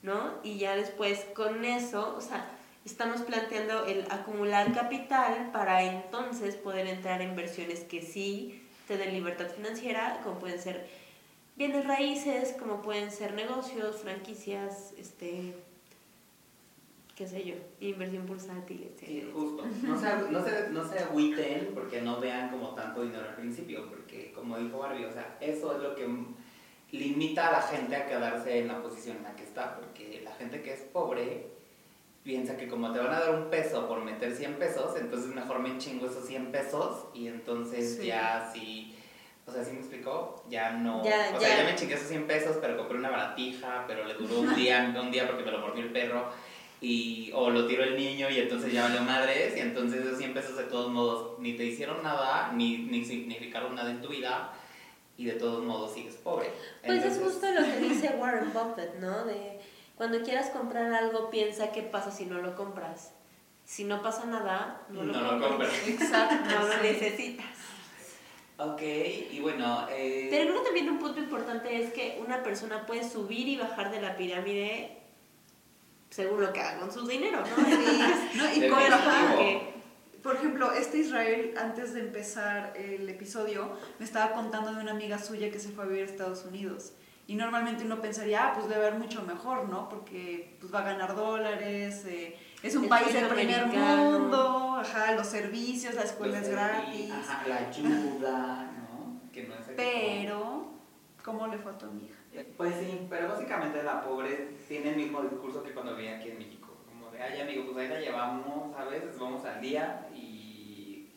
¿no? 0.00 0.32
Y 0.42 0.56
ya 0.56 0.74
después 0.74 1.26
con 1.34 1.62
eso, 1.66 2.14
o 2.16 2.22
sea, 2.22 2.46
estamos 2.86 3.20
planteando 3.20 3.84
el 3.84 4.06
acumular 4.10 4.72
capital 4.72 5.50
para 5.52 5.82
entonces 5.82 6.54
poder 6.54 6.86
entrar 6.86 7.20
en 7.20 7.28
inversiones 7.28 7.80
que 7.80 8.00
sí 8.00 8.66
te 8.88 8.96
den 8.96 9.12
libertad 9.12 9.48
financiera, 9.54 10.20
como 10.24 10.38
pueden 10.38 10.58
ser 10.58 11.03
bienes 11.56 11.86
raíces, 11.86 12.54
como 12.58 12.82
pueden 12.82 13.10
ser 13.10 13.34
negocios, 13.34 13.96
franquicias, 14.02 14.92
este, 14.98 15.54
qué 17.14 17.26
sé 17.28 17.44
yo, 17.44 17.54
inversión 17.80 18.26
bursátil, 18.26 18.90
Sí, 18.98 19.20
etc. 19.20 19.32
justo. 19.32 19.64
No 19.82 19.98
se, 20.00 20.06
no, 20.32 20.44
se, 20.44 20.70
no 20.70 20.88
se 20.88 20.98
agüiten 20.98 21.70
porque 21.74 22.00
no 22.02 22.20
vean 22.20 22.50
como 22.50 22.74
tanto 22.74 23.02
dinero 23.02 23.28
al 23.28 23.36
principio, 23.36 23.88
porque 23.88 24.32
como 24.32 24.58
dijo 24.58 24.78
Barbie, 24.78 25.04
o 25.04 25.12
sea, 25.12 25.36
eso 25.40 25.76
es 25.76 25.82
lo 25.82 25.94
que 25.94 26.08
limita 26.90 27.48
a 27.48 27.52
la 27.52 27.62
gente 27.62 27.96
a 27.96 28.06
quedarse 28.06 28.58
en 28.58 28.68
la 28.68 28.82
posición 28.82 29.16
en 29.18 29.22
la 29.24 29.36
que 29.36 29.44
está, 29.44 29.76
porque 29.76 30.20
la 30.24 30.32
gente 30.34 30.62
que 30.62 30.72
es 30.72 30.80
pobre 30.80 31.48
piensa 32.22 32.56
que 32.56 32.68
como 32.68 32.90
te 32.92 32.98
van 33.00 33.12
a 33.12 33.20
dar 33.20 33.34
un 33.34 33.50
peso 33.50 33.86
por 33.86 34.02
meter 34.02 34.34
100 34.34 34.54
pesos, 34.54 34.96
entonces 34.98 35.34
mejor 35.34 35.58
me 35.58 35.76
chingo 35.78 36.06
esos 36.06 36.26
100 36.26 36.52
pesos 36.52 37.06
y 37.12 37.28
entonces 37.28 37.98
Sí. 38.00 38.06
ya 38.06 38.50
sí, 38.54 38.94
o 39.46 39.52
sea, 39.52 39.64
¿sí 39.64 39.72
me 39.72 39.80
explicó? 39.80 40.44
Ya 40.48 40.72
no, 40.72 41.04
Ya, 41.04 41.30
o 41.30 41.40
ya. 41.40 41.40
sea, 41.40 41.58
ya 41.58 41.64
me 41.64 41.74
chingué 41.76 41.94
esos 41.94 42.08
100 42.08 42.26
pesos, 42.26 42.58
pero 42.60 42.76
compré 42.76 42.98
una 42.98 43.10
baratija, 43.10 43.84
pero 43.86 44.04
le 44.04 44.14
duró 44.14 44.40
un 44.40 44.54
día, 44.56 44.94
un 45.00 45.10
día 45.10 45.26
porque 45.26 45.44
me 45.44 45.50
lo 45.50 45.58
mordió 45.60 45.82
el 45.84 45.92
perro 45.92 46.26
y 46.80 47.30
o 47.34 47.50
lo 47.50 47.66
tiró 47.66 47.82
el 47.84 47.96
niño 47.96 48.28
y 48.28 48.38
entonces 48.40 48.72
ya 48.72 48.82
valió 48.82 49.00
madres 49.02 49.56
y 49.56 49.60
entonces 49.60 50.04
esos 50.04 50.18
100 50.18 50.34
pesos 50.34 50.56
de 50.56 50.64
todos 50.64 50.90
modos 50.90 51.38
ni 51.38 51.54
te 51.54 51.64
hicieron 51.64 52.02
nada 52.02 52.52
ni, 52.52 52.78
ni 52.78 53.04
significaron 53.04 53.74
nada 53.74 53.90
en 53.90 54.02
tu 54.02 54.08
vida 54.08 54.52
y 55.16 55.24
de 55.26 55.32
todos 55.32 55.64
modos 55.64 55.94
sigues 55.94 56.16
pobre. 56.16 56.50
Pues 56.84 57.04
es 57.04 57.18
justo 57.18 57.46
lo 57.50 57.62
que 57.62 57.76
dice 57.78 58.14
Warren 58.18 58.52
Buffett, 58.52 58.96
¿no? 58.96 59.24
De 59.24 59.60
cuando 59.96 60.20
quieras 60.22 60.50
comprar 60.50 60.92
algo, 60.92 61.30
piensa 61.30 61.70
qué 61.70 61.82
pasa 61.82 62.10
si 62.10 62.26
no 62.26 62.40
lo 62.42 62.56
compras. 62.56 63.12
Si 63.64 63.84
no 63.84 64.02
pasa 64.02 64.26
nada, 64.26 64.82
no 64.90 65.04
lo 65.04 65.12
No 65.12 65.38
lo 65.38 65.48
compras. 65.48 65.70
Exacto. 65.86 66.34
No 66.50 66.66
lo 66.66 66.76
necesitas. 66.82 67.46
Ok, 68.56 68.82
y 69.32 69.40
bueno, 69.40 69.86
eh, 69.90 70.28
Pero 70.30 70.50
creo 70.50 70.58
que 70.60 70.64
también 70.66 70.90
un 70.90 70.98
punto 70.98 71.18
importante 71.18 71.82
es 71.82 71.92
que 71.92 72.20
una 72.24 72.42
persona 72.42 72.86
puede 72.86 73.08
subir 73.08 73.48
y 73.48 73.56
bajar 73.56 73.90
de 73.90 74.00
la 74.00 74.16
pirámide 74.16 74.98
según 76.14 76.40
lo 76.40 76.52
que 76.52 76.60
haga 76.60 76.78
con 76.78 76.92
su 76.92 77.04
dinero, 77.06 77.40
¿no? 77.40 77.56
No, 78.36 78.54
y 78.54 78.68
con 78.68 79.72
Por 80.22 80.36
ejemplo, 80.36 80.72
este 80.72 80.98
Israel, 80.98 81.54
antes 81.58 81.92
de 81.92 82.00
empezar 82.00 82.72
el 82.76 83.08
episodio, 83.08 83.72
me 83.98 84.04
estaba 84.04 84.32
contando 84.32 84.72
de 84.72 84.80
una 84.80 84.92
amiga 84.92 85.18
suya 85.18 85.50
que 85.50 85.58
se 85.58 85.70
fue 85.70 85.84
a 85.84 85.86
vivir 85.88 86.02
a 86.02 86.06
Estados 86.06 86.44
Unidos. 86.44 86.92
Y 87.26 87.34
normalmente 87.34 87.84
uno 87.84 88.00
pensaría, 88.00 88.46
ah, 88.46 88.52
pues 88.54 88.68
debe 88.68 88.86
haber 88.86 89.00
mucho 89.00 89.22
mejor, 89.22 89.68
¿no? 89.68 89.88
Porque 89.88 90.56
pues, 90.60 90.72
va 90.72 90.80
a 90.80 90.84
ganar 90.84 91.16
dólares, 91.16 92.04
eh, 92.06 92.36
es 92.64 92.74
un 92.76 92.84
El 92.84 92.88
país 92.88 93.12
de 93.12 93.20
sueño 93.20 93.34
primer 93.34 93.66
mundo, 93.66 94.76
ajá, 94.80 95.12
los 95.12 95.26
servicios, 95.26 95.94
la 95.94 96.02
escuela 96.02 96.38
es 96.40 96.48
gratis. 96.48 97.10
Ajá, 97.12 97.46
la 97.46 97.56
ayuda, 97.56 98.72
¿no? 98.72 99.30
Que 99.30 99.42
no 99.42 99.54
es 99.54 99.60
Pero, 99.76 100.72
¿cómo 101.22 101.46
le 101.46 101.58
fue 101.58 101.72
a 101.72 101.78
tu 101.78 101.84
amiga? 101.84 102.14
Pues 102.56 102.74
sí, 102.76 103.06
pero 103.10 103.28
básicamente 103.28 103.82
la 103.82 104.02
pobre 104.02 104.56
tiene 104.66 104.90
el 104.90 104.96
mismo 104.96 105.20
discurso 105.20 105.62
que 105.62 105.72
cuando 105.72 105.94
vivía 105.94 106.16
aquí 106.16 106.30
en 106.30 106.38
México. 106.38 106.68
Como 106.88 107.10
de, 107.10 107.22
ay 107.22 107.42
amigo, 107.42 107.64
pues 107.66 107.76
ahí 107.76 107.88
la 107.88 108.00
llevamos, 108.00 108.74
¿sabes? 108.74 109.18
Vamos 109.18 109.44
al 109.44 109.60
día 109.60 110.08
y 110.14 111.10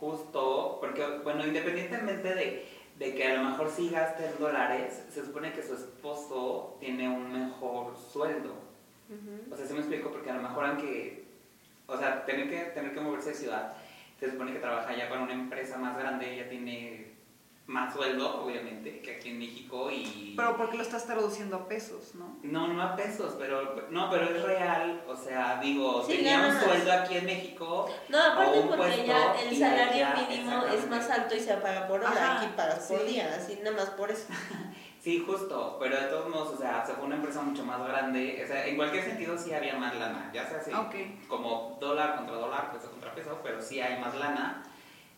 justo, 0.00 0.78
porque 0.80 1.20
bueno, 1.22 1.46
independientemente 1.46 2.34
de, 2.34 2.66
de 2.98 3.14
que 3.14 3.26
a 3.26 3.34
lo 3.34 3.50
mejor 3.50 3.70
sí 3.70 3.90
gaste 3.90 4.26
en 4.26 4.38
dólares, 4.38 5.04
se 5.10 5.26
supone 5.26 5.52
que 5.52 5.62
su 5.62 5.74
esposo 5.74 6.78
tiene 6.80 7.06
un 7.06 7.30
mejor 7.30 7.94
sueldo. 7.96 8.63
Ujú. 9.14 9.52
O 9.52 9.56
sea, 9.56 9.66
se 9.66 9.72
me 9.74 9.80
explico 9.80 10.10
porque 10.10 10.30
a 10.30 10.34
lo 10.34 10.42
mejor 10.42 10.64
aunque, 10.64 11.24
o 11.86 11.96
sea, 11.96 12.24
tener 12.24 12.48
que, 12.50 12.58
tener 12.72 12.92
que 12.92 13.00
moverse 13.00 13.30
de 13.30 13.36
ciudad, 13.36 13.74
se 14.18 14.30
supone 14.30 14.52
que 14.52 14.58
trabaja 14.58 14.96
ya 14.96 15.08
para 15.08 15.22
una 15.22 15.34
empresa 15.34 15.78
más 15.78 15.96
grande, 15.98 16.36
ya 16.36 16.48
tiene 16.48 17.14
más 17.66 17.94
sueldo, 17.94 18.44
obviamente, 18.44 19.00
que 19.00 19.16
aquí 19.16 19.30
en 19.30 19.38
México 19.38 19.90
y... 19.90 20.34
Pero 20.36 20.54
porque 20.56 20.76
lo 20.76 20.82
estás 20.82 21.06
traduciendo 21.06 21.56
a 21.56 21.66
pesos, 21.68 22.14
¿no? 22.14 22.36
No, 22.42 22.68
no 22.68 22.82
a 22.82 22.94
pesos, 22.94 23.36
pero 23.38 23.88
no, 23.90 24.10
pero 24.10 24.24
es 24.24 24.42
real, 24.42 25.02
o 25.08 25.16
sea, 25.16 25.60
digo, 25.62 26.04
Sí, 26.06 26.16
tenía 26.16 26.46
un 26.46 26.60
sueldo 26.60 26.92
aquí 26.92 27.16
en 27.16 27.24
México. 27.24 27.88
No, 28.10 28.18
aparte 28.20 28.58
o 28.58 28.62
un 28.62 28.68
porque 28.68 28.82
puesto 28.82 29.04
ya 29.06 29.34
el 29.40 29.58
salario 29.58 30.06
allá, 30.06 30.26
mínimo 30.28 30.66
es 30.66 30.90
más 30.90 31.08
alto 31.08 31.34
y 31.34 31.40
se 31.40 31.54
paga 31.54 31.88
por 31.88 32.00
hora. 32.00 32.10
Ajá, 32.10 32.40
Aquí 32.42 32.52
pagas 32.54 32.80
por 32.86 33.00
sí. 33.00 33.06
día, 33.06 33.34
así 33.34 33.58
nada 33.62 33.76
más 33.76 33.90
por 33.90 34.10
eso. 34.10 34.26
Sí, 35.04 35.22
justo, 35.26 35.76
pero 35.78 36.00
de 36.00 36.06
todos 36.06 36.30
modos, 36.30 36.54
o 36.54 36.56
sea, 36.56 36.82
se 36.86 36.94
fue 36.94 37.04
una 37.04 37.16
empresa 37.16 37.42
mucho 37.42 37.62
más 37.62 37.78
grande, 37.86 38.40
o 38.42 38.46
sea, 38.46 38.66
en 38.66 38.74
cualquier 38.76 39.04
sentido 39.04 39.36
sí 39.36 39.52
había 39.52 39.76
más 39.76 39.94
lana, 39.96 40.30
ya 40.32 40.48
sea 40.48 40.60
así, 40.60 40.70
como 41.28 41.76
dólar 41.78 42.16
contra 42.16 42.36
dólar, 42.36 42.72
peso 42.72 42.90
contra 42.90 43.14
peso, 43.14 43.38
pero 43.42 43.60
sí 43.60 43.80
hay 43.80 44.00
más 44.00 44.14
lana. 44.14 44.62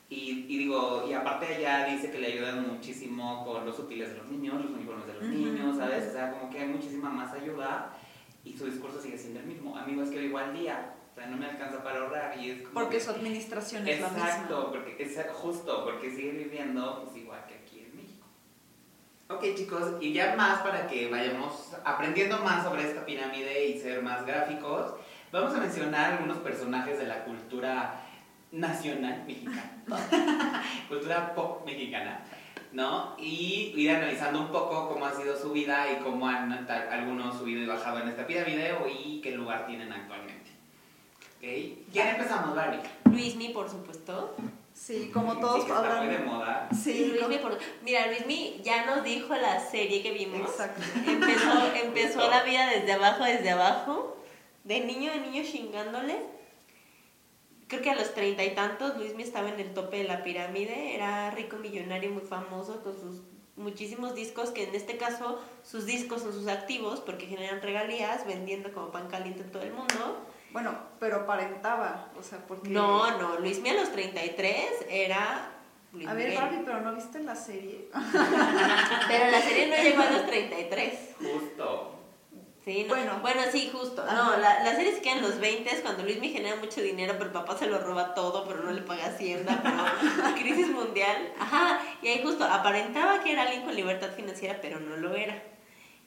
Y, 0.08 0.46
y 0.48 0.58
digo, 0.58 1.04
y 1.08 1.12
aparte 1.12 1.46
allá 1.54 1.84
dice 1.86 2.10
que 2.10 2.18
le 2.18 2.32
ayudan 2.32 2.66
muchísimo 2.68 3.44
con 3.44 3.64
los 3.64 3.78
útiles 3.78 4.10
de 4.10 4.16
los 4.18 4.26
niños, 4.26 4.60
los 4.60 4.72
uniformes 4.72 5.06
de 5.06 5.14
los 5.14 5.22
niños, 5.22 5.76
¿sabes? 5.76 6.08
O 6.08 6.12
sea, 6.12 6.32
como 6.32 6.50
que 6.50 6.58
hay 6.60 6.66
muchísima 6.68 7.08
más 7.08 7.32
ayuda 7.32 7.92
y 8.44 8.56
su 8.58 8.66
discurso 8.66 9.00
sigue 9.00 9.16
siendo 9.18 9.38
el 9.38 9.46
mismo. 9.46 9.76
Amigo, 9.76 10.02
es 10.02 10.10
que 10.10 10.18
vivo 10.18 10.38
al 10.38 10.52
día, 10.52 10.94
o 11.12 11.14
sea, 11.14 11.26
no 11.26 11.36
me 11.36 11.46
alcanza 11.46 11.82
para 11.84 12.00
ahorrar 12.00 12.36
y 12.38 12.50
es 12.50 12.62
como 12.62 12.74
Porque 12.74 12.96
que- 12.98 13.02
su 13.04 13.10
administración 13.10 13.86
es 13.86 14.00
la 14.00 14.08
misma. 14.08 14.24
Exacto, 14.28 14.70
porque 14.72 14.96
es 14.98 15.26
justo, 15.32 15.84
porque 15.84 16.10
sigue 16.10 16.32
viviendo 16.32 17.02
pues, 17.04 17.16
igual 17.16 17.44
que. 17.46 17.65
Ok 19.28 19.44
chicos, 19.56 19.94
y 20.00 20.12
ya 20.12 20.36
más 20.36 20.60
para 20.60 20.86
que 20.86 21.08
vayamos 21.10 21.72
aprendiendo 21.84 22.38
más 22.44 22.62
sobre 22.62 22.88
esta 22.88 23.04
pirámide 23.04 23.66
y 23.66 23.78
ser 23.80 24.00
más 24.02 24.24
gráficos, 24.24 24.92
vamos 25.32 25.52
a 25.54 25.58
mencionar 25.60 26.12
algunos 26.12 26.38
personajes 26.38 26.96
de 26.98 27.06
la 27.06 27.24
cultura 27.24 28.02
nacional 28.52 29.24
mexicana, 29.26 29.72
cultura 30.88 31.34
pop 31.34 31.66
mexicana, 31.66 32.20
¿no? 32.72 33.16
Y 33.18 33.72
ir 33.76 33.90
analizando 33.90 34.40
un 34.42 34.48
poco 34.52 34.88
cómo 34.90 35.06
ha 35.06 35.12
sido 35.14 35.36
su 35.36 35.50
vida 35.50 35.90
y 35.90 35.96
cómo 36.04 36.28
han 36.28 36.64
tal- 36.64 36.88
algunos 36.88 37.36
subido 37.36 37.60
y 37.62 37.66
bajado 37.66 37.98
en 37.98 38.08
esta 38.08 38.28
pirámide 38.28 38.76
y 38.96 39.20
qué 39.20 39.32
lugar 39.32 39.66
tienen 39.66 39.92
actualmente. 39.92 40.50
¿Ok? 41.38 41.88
¿Quién 41.92 42.06
empezamos, 42.08 42.54
Barbie? 42.54 42.78
Luismi, 43.10 43.48
por 43.48 43.68
supuesto. 43.68 44.36
Sí, 44.78 45.10
como 45.12 45.34
Sí, 45.34 45.40
todos 45.40 45.64
que 45.64 45.72
está 45.72 45.80
muy 46.00 46.06
de 46.08 46.16
hablan. 46.16 46.26
moda. 46.26 46.68
Sí, 46.70 47.06
Luismi, 47.06 47.38
por- 47.38 47.58
Mira, 47.82 48.06
Luismi 48.08 48.60
ya 48.62 48.84
nos 48.84 49.02
dijo 49.02 49.34
la 49.34 49.58
serie 49.58 50.02
que 50.02 50.10
vimos. 50.12 50.50
exacto. 50.50 50.82
Empezó, 51.06 51.74
empezó 51.82 52.30
la 52.30 52.42
vida 52.42 52.68
desde 52.68 52.92
abajo, 52.92 53.24
desde 53.24 53.50
abajo. 53.50 54.16
De 54.64 54.80
niño 54.80 55.10
a 55.12 55.16
niño 55.16 55.42
chingándole. 55.50 56.16
Creo 57.68 57.82
que 57.82 57.90
a 57.90 57.94
los 57.96 58.12
treinta 58.14 58.44
y 58.44 58.54
tantos 58.54 58.96
Luismi 58.96 59.22
estaba 59.22 59.48
en 59.48 59.58
el 59.60 59.72
tope 59.74 59.96
de 59.98 60.04
la 60.04 60.22
pirámide. 60.22 60.94
Era 60.94 61.30
rico, 61.30 61.56
millonario, 61.56 62.10
muy 62.10 62.22
famoso 62.22 62.82
con 62.82 62.94
sus 63.00 63.22
muchísimos 63.56 64.14
discos, 64.14 64.50
que 64.50 64.64
en 64.64 64.74
este 64.74 64.98
caso 64.98 65.40
sus 65.64 65.86
discos 65.86 66.20
son 66.22 66.32
sus 66.34 66.46
activos 66.48 67.00
porque 67.00 67.26
generan 67.26 67.62
regalías 67.62 68.26
vendiendo 68.26 68.70
como 68.74 68.92
pan 68.92 69.08
caliente 69.08 69.42
en 69.42 69.50
todo 69.50 69.62
el 69.62 69.72
mundo. 69.72 70.18
Bueno, 70.56 70.74
pero 70.98 71.16
aparentaba, 71.16 72.08
o 72.18 72.22
sea, 72.22 72.38
porque... 72.48 72.70
No, 72.70 73.18
no, 73.18 73.38
Luismi 73.40 73.68
a 73.68 73.74
los 73.74 73.92
33 73.92 74.86
era 74.88 75.50
Luis 75.92 76.08
A 76.08 76.14
ver, 76.14 76.28
Miguel. 76.30 76.42
Barbie, 76.42 76.62
pero 76.64 76.80
¿no 76.80 76.94
viste 76.94 77.20
la 77.20 77.36
serie? 77.36 77.90
Pero 77.92 79.30
la 79.30 79.40
serie 79.42 79.66
no 79.66 79.76
llegó 79.76 80.00
a 80.00 80.10
los 80.12 80.26
33. 80.26 81.16
Justo. 81.18 81.98
Sí, 82.64 82.84
no. 82.84 82.94
Bueno. 82.94 83.18
Bueno, 83.20 83.42
sí, 83.52 83.70
justo. 83.70 84.00
Ajá. 84.02 84.14
No, 84.14 84.36
la, 84.38 84.64
la 84.64 84.74
serie 84.76 84.94
se 84.94 85.02
queda 85.02 85.16
en 85.16 85.22
los 85.24 85.38
20 85.38 85.82
cuando 85.82 86.04
Luis 86.04 86.20
me 86.20 86.30
genera 86.30 86.56
mucho 86.56 86.80
dinero, 86.80 87.12
pero 87.18 87.26
el 87.26 87.32
papá 87.32 87.58
se 87.58 87.66
lo 87.66 87.78
roba 87.78 88.14
todo, 88.14 88.48
pero 88.48 88.62
no 88.62 88.72
le 88.72 88.80
paga 88.80 89.08
hacienda, 89.08 89.60
pero 89.62 90.34
crisis 90.40 90.68
mundial. 90.70 91.34
Ajá, 91.38 91.82
y 92.00 92.08
ahí 92.08 92.22
justo 92.22 92.44
aparentaba 92.44 93.22
que 93.22 93.32
era 93.32 93.42
alguien 93.42 93.62
con 93.66 93.76
libertad 93.76 94.08
financiera, 94.16 94.58
pero 94.62 94.80
no 94.80 94.96
lo 94.96 95.14
era. 95.14 95.42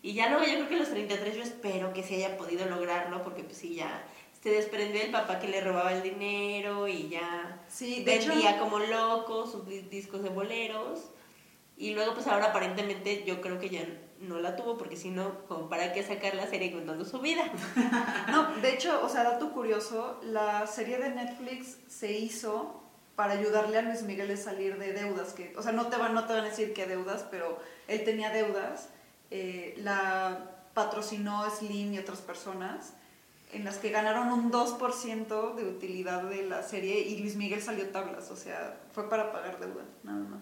Y 0.02 0.14
ya 0.14 0.30
luego 0.30 0.46
yo 0.46 0.54
creo 0.54 0.70
que 0.70 0.76
a 0.76 0.80
los 0.80 0.90
33 0.90 1.36
yo 1.36 1.44
espero 1.44 1.94
que 1.94 2.04
se 2.04 2.16
haya 2.16 2.38
podido 2.38 2.66
lograrlo, 2.66 3.22
porque 3.22 3.44
pues 3.44 3.58
sí, 3.58 3.76
ya 3.76 4.06
se 4.42 4.50
desprendió 4.52 5.02
del 5.02 5.12
papá 5.12 5.40
que 5.40 5.48
le 5.48 5.62
robaba 5.62 5.92
el 5.94 6.02
dinero 6.02 6.88
y 6.88 7.10
ya 7.10 7.62
Sí, 7.68 8.04
de 8.04 8.16
hecho... 8.16 8.30
vendía 8.30 8.58
como 8.60 8.80
loco 8.80 9.46
sus 9.48 9.66
di- 9.68 9.82
discos 9.82 10.24
de 10.24 10.30
boleros. 10.30 11.00
Y 11.78 11.94
luego, 11.94 12.14
pues 12.14 12.28
ahora 12.28 12.48
aparentemente 12.48 13.24
yo 13.26 13.40
creo 13.42 13.58
que 13.60 13.70
ya 13.70 13.86
no 14.20 14.40
la 14.40 14.58
tuvo, 14.58 14.78
porque 14.78 14.98
si 14.98 15.12
no, 15.12 15.46
como 15.48 15.70
para 15.70 15.94
qué 15.94 16.04
sacar 16.04 16.36
la 16.36 16.46
serie 16.48 16.74
contando 16.74 17.06
su 17.06 17.20
vida. 17.20 17.44
No, 18.30 18.54
de 18.56 18.74
hecho, 18.74 19.02
o 19.04 19.08
sea, 19.10 19.24
dato 19.24 19.52
curioso, 19.54 20.20
la 20.24 20.68
serie 20.68 20.98
de 20.98 21.10
Netflix 21.12 21.78
se 21.88 22.12
hizo 22.12 22.82
para 23.16 23.34
ayudarle 23.34 23.78
a 23.78 23.82
Luis 23.82 24.04
Miguel 24.04 24.32
a 24.32 24.38
salir 24.38 24.78
de 24.78 24.92
deudas, 24.94 25.34
que, 25.34 25.54
o 25.58 25.62
sea, 25.62 25.72
no 25.72 25.88
te 25.88 25.96
van, 25.98 26.14
no 26.14 26.26
te 26.26 26.34
van 26.34 26.44
a 26.46 26.50
decir 26.50 26.74
qué 26.74 26.86
deudas, 26.86 27.26
pero 27.32 27.60
él 27.88 28.04
tenía 28.04 28.30
deudas, 28.30 28.90
eh, 29.32 29.74
la 29.78 30.52
patrocinó 30.74 31.50
Slim 31.50 31.94
y 31.94 32.00
otras 32.00 32.20
personas, 32.20 32.94
en 33.52 33.66
las 33.66 33.78
que 33.78 33.90
ganaron 33.90 34.32
un 34.32 34.52
2% 34.52 35.56
de 35.56 35.64
utilidad 35.66 36.24
de 36.24 36.44
la 36.48 36.62
serie 36.64 37.00
y 37.02 37.18
Luis 37.20 37.36
Miguel 37.36 37.62
salió 37.62 37.88
tablas, 37.90 38.30
o 38.32 38.36
sea, 38.36 38.78
fue 38.94 39.10
para 39.10 39.32
pagar 39.32 39.60
deuda, 39.60 39.84
nada 40.04 40.20
más. 40.20 40.40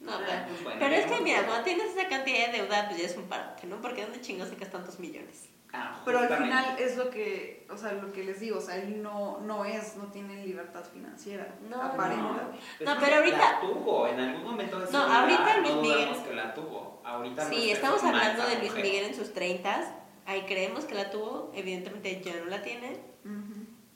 No, 0.00 0.12
Ah, 0.14 0.20
pero, 0.26 0.46
pues 0.48 0.64
bueno, 0.64 0.80
pero 0.80 0.94
es 0.96 1.06
que 1.06 1.20
mira, 1.20 1.46
cuando 1.46 1.62
tienes 1.62 1.96
esa 1.96 2.08
cantidad 2.08 2.50
de 2.50 2.58
deuda, 2.62 2.88
pues 2.88 3.00
ya 3.00 3.06
es 3.06 3.16
un 3.16 3.28
parote, 3.28 3.68
¿no? 3.68 3.80
Porque 3.80 4.02
¿dónde 4.02 4.20
chingos 4.20 4.48
sacas 4.48 4.70
tantos 4.70 4.98
millones? 4.98 5.48
Ah, 5.74 6.02
Pero 6.04 6.18
al 6.18 6.28
final 6.28 6.76
es 6.78 6.96
lo 6.98 7.08
que, 7.08 7.66
o 7.70 7.76
sea, 7.78 7.92
lo 7.92 8.12
que 8.12 8.24
les 8.24 8.40
digo, 8.40 8.58
o 8.58 8.60
sea, 8.60 8.76
él 8.76 9.00
no, 9.02 9.38
no 9.40 9.64
es, 9.64 9.96
no 9.96 10.08
tiene 10.08 10.44
libertad 10.44 10.84
financiera, 10.92 11.48
No, 11.70 11.80
aparenta. 11.80 12.22
No, 12.24 12.32
No, 12.32 12.92
es 12.92 12.98
pero 13.00 13.16
ahorita- 13.16 13.38
La 13.38 13.60
tuvo, 13.60 14.06
en 14.08 14.20
algún 14.20 14.44
momento 14.44 14.80
de 14.80 14.86
su 14.88 14.92
No, 14.92 15.06
vida, 15.06 15.20
ahorita 15.20 15.56
Luis 15.58 15.74
no 15.76 15.80
Miguel- 15.82 16.24
que 16.28 16.34
la 16.34 16.52
tuvo. 16.52 17.00
Ahorita 17.04 17.44
no 17.44 17.50
Sí, 17.50 17.70
es 17.70 17.76
estamos 17.78 18.02
hablando 18.04 18.42
de 18.46 18.56
Luis 18.58 18.70
mujer. 18.70 18.84
Miguel 18.84 19.04
en 19.06 19.14
sus 19.14 19.32
30 19.32 19.98
ahí 20.26 20.42
creemos 20.42 20.84
que 20.84 20.94
la 20.94 21.10
tuvo, 21.10 21.52
evidentemente 21.54 22.20
ya 22.24 22.36
no 22.36 22.46
la 22.46 22.62
tiene, 22.62 22.96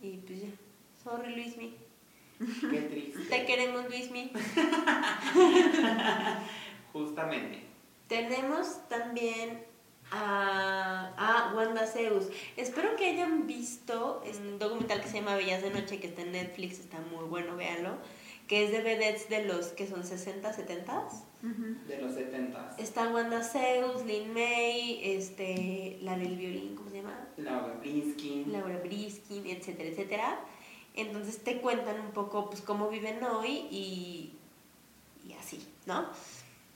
y 0.02 0.18
pues 0.18 0.42
ya. 0.42 0.48
Sorry, 1.02 1.34
Luismi. 1.34 1.74
Qué 2.38 2.80
triste. 2.82 3.20
Te 3.30 3.46
queremos, 3.46 3.86
Luismi. 3.86 4.30
Justamente. 6.92 7.62
Tenemos 8.08 8.86
también 8.88 9.64
a, 10.10 11.12
a 11.16 11.54
Wanda 11.54 11.86
Zeus. 11.86 12.28
Espero 12.56 12.94
que 12.96 13.06
hayan 13.06 13.46
visto 13.46 14.22
un 14.38 14.58
documental 14.58 15.00
que 15.00 15.08
se 15.08 15.18
llama 15.18 15.36
Bellas 15.36 15.62
de 15.62 15.70
Noche, 15.70 15.98
que 15.98 16.08
está 16.08 16.22
en 16.22 16.32
Netflix, 16.32 16.78
está 16.78 16.98
muy 17.00 17.24
bueno, 17.24 17.56
véanlo. 17.56 17.96
Que 18.46 18.64
es 18.64 18.70
de 18.70 18.80
vedettes 18.80 19.28
de 19.28 19.44
los 19.44 19.66
que 19.68 19.86
son 19.86 20.04
60, 20.04 20.52
70. 20.52 20.98
Ujú. 21.42 21.86
De 21.86 21.98
los 21.98 22.14
70 22.14 22.76
Está 22.78 23.08
Wanda 23.08 23.42
Zeus, 23.42 24.04
Lin 24.04 24.32
May, 24.32 25.00
este, 25.02 25.98
la 26.02 26.16
del 26.16 26.36
violín, 26.36 26.76
¿cómo 26.76 26.90
se 26.90 26.96
llama? 26.96 27.28
Laura 27.36 27.74
Blinsky. 27.80 28.44
Laura 28.46 28.78
Briskin, 28.78 29.46
etcétera, 29.46 29.88
etcétera. 29.88 30.40
Entonces 30.94 31.42
te 31.44 31.60
cuentan 31.60 32.00
un 32.00 32.12
poco 32.12 32.48
pues 32.48 32.62
cómo 32.62 32.88
viven 32.88 33.22
hoy 33.22 33.66
y, 33.70 34.32
y 35.26 35.32
así, 35.34 35.66
¿no? 35.84 36.06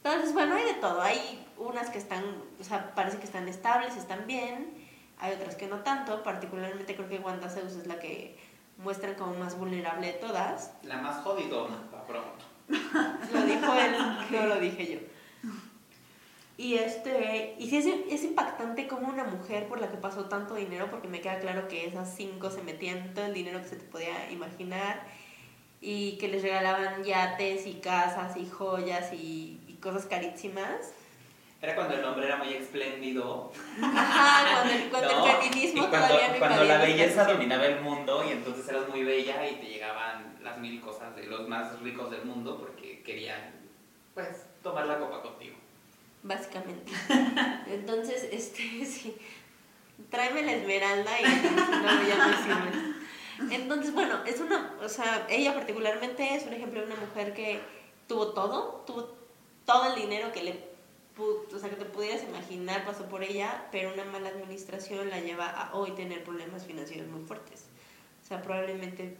Entonces, 0.02 0.32
bueno, 0.32 0.54
hay 0.54 0.64
de 0.64 0.74
todo. 0.74 1.02
Hay 1.02 1.46
unas 1.58 1.90
que 1.90 1.98
están, 1.98 2.24
o 2.58 2.64
sea, 2.64 2.94
parece 2.94 3.18
que 3.18 3.24
están 3.24 3.48
estables, 3.48 3.96
están 3.96 4.26
bien. 4.26 4.72
Hay 5.18 5.34
otras 5.34 5.56
que 5.56 5.66
no 5.66 5.80
tanto. 5.80 6.22
Particularmente 6.22 6.94
creo 6.96 7.08
que 7.08 7.18
Wanda 7.18 7.50
Zeus 7.50 7.72
es 7.72 7.86
la 7.86 7.98
que 7.98 8.38
muestran 8.82 9.14
como 9.14 9.34
más 9.34 9.58
vulnerable 9.58 10.06
de 10.08 10.12
todas. 10.14 10.72
La 10.82 10.98
más 10.98 11.22
jodidona, 11.22 11.76
para 11.90 12.06
pronto. 12.06 12.44
Lo 13.32 13.42
dijo 13.42 13.74
él, 13.74 13.96
no 14.30 14.46
lo 14.46 14.60
dije 14.60 14.92
yo. 14.92 14.98
Y 16.56 16.74
este, 16.74 17.56
y 17.58 17.70
sí 17.70 17.78
es, 17.78 17.86
es 17.86 18.22
impactante 18.22 18.86
como 18.86 19.08
una 19.08 19.24
mujer 19.24 19.66
por 19.66 19.80
la 19.80 19.90
que 19.90 19.96
pasó 19.96 20.26
tanto 20.26 20.54
dinero, 20.54 20.88
porque 20.90 21.08
me 21.08 21.20
queda 21.20 21.38
claro 21.38 21.68
que 21.68 21.86
esas 21.86 22.14
cinco 22.14 22.50
se 22.50 22.62
metían 22.62 23.14
todo 23.14 23.24
el 23.24 23.32
dinero 23.34 23.62
que 23.62 23.68
se 23.68 23.76
te 23.76 23.86
podía 23.86 24.30
imaginar 24.30 25.02
y 25.80 26.18
que 26.18 26.28
les 26.28 26.42
regalaban 26.42 27.02
yates 27.02 27.66
y 27.66 27.74
casas 27.74 28.36
y 28.36 28.46
joyas 28.46 29.12
y, 29.14 29.58
y 29.68 29.78
cosas 29.80 30.04
carísimas. 30.04 30.92
Era 31.62 31.74
cuando 31.74 31.94
el 31.94 32.04
hombre 32.04 32.26
era 32.26 32.36
muy 32.38 32.54
espléndido. 32.54 33.52
Ajá, 33.82 34.54
cuando 34.54 34.72
el, 34.72 34.90
cuando 34.90 35.12
¿no? 35.18 35.26
el 35.26 35.36
feminismo 35.36 35.79
cuando, 35.90 36.38
cuando 36.38 36.64
la 36.64 36.78
belleza 36.78 37.24
dominaba 37.24 37.66
el 37.66 37.80
mundo 37.80 38.24
y 38.26 38.32
entonces 38.32 38.68
eras 38.68 38.88
muy 38.88 39.04
bella 39.04 39.48
y 39.48 39.56
te 39.56 39.66
llegaban 39.66 40.38
las 40.42 40.58
mil 40.58 40.80
cosas 40.80 41.14
de 41.16 41.24
los 41.24 41.48
más 41.48 41.78
ricos 41.80 42.10
del 42.10 42.24
mundo 42.24 42.58
porque 42.58 43.02
querían, 43.02 43.52
pues, 44.14 44.46
tomar 44.62 44.86
la 44.86 44.98
copa 44.98 45.22
contigo. 45.22 45.56
Básicamente. 46.22 46.92
Entonces, 47.66 48.28
este, 48.30 48.62
sí. 48.86 49.16
Tráeme 50.10 50.42
la 50.42 50.52
esmeralda 50.52 51.10
y 51.20 51.24
no, 51.24 52.08
ya 52.08 52.16
no 52.16 52.42
sirve. 52.42 53.54
Entonces, 53.54 53.92
bueno, 53.92 54.24
es 54.26 54.40
una, 54.40 54.74
o 54.82 54.88
sea, 54.88 55.26
ella 55.28 55.54
particularmente 55.54 56.34
es 56.34 56.46
un 56.46 56.54
ejemplo 56.54 56.80
de 56.80 56.86
una 56.86 56.96
mujer 56.96 57.34
que 57.34 57.60
tuvo 58.06 58.32
todo, 58.32 58.82
tuvo 58.86 59.14
todo 59.64 59.94
el 59.94 60.00
dinero 60.00 60.32
que 60.32 60.42
le, 60.42 60.69
o 61.22 61.58
sea, 61.58 61.70
que 61.70 61.76
te 61.76 61.84
pudieras 61.84 62.22
imaginar 62.24 62.84
pasó 62.84 63.04
por 63.06 63.22
ella, 63.22 63.68
pero 63.72 63.92
una 63.92 64.04
mala 64.04 64.30
administración 64.30 65.10
la 65.10 65.20
lleva 65.20 65.48
a 65.48 65.74
hoy 65.74 65.92
tener 65.92 66.24
problemas 66.24 66.66
financieros 66.66 67.08
muy 67.08 67.22
fuertes. 67.22 67.66
O 68.22 68.26
sea, 68.26 68.42
probablemente 68.42 69.16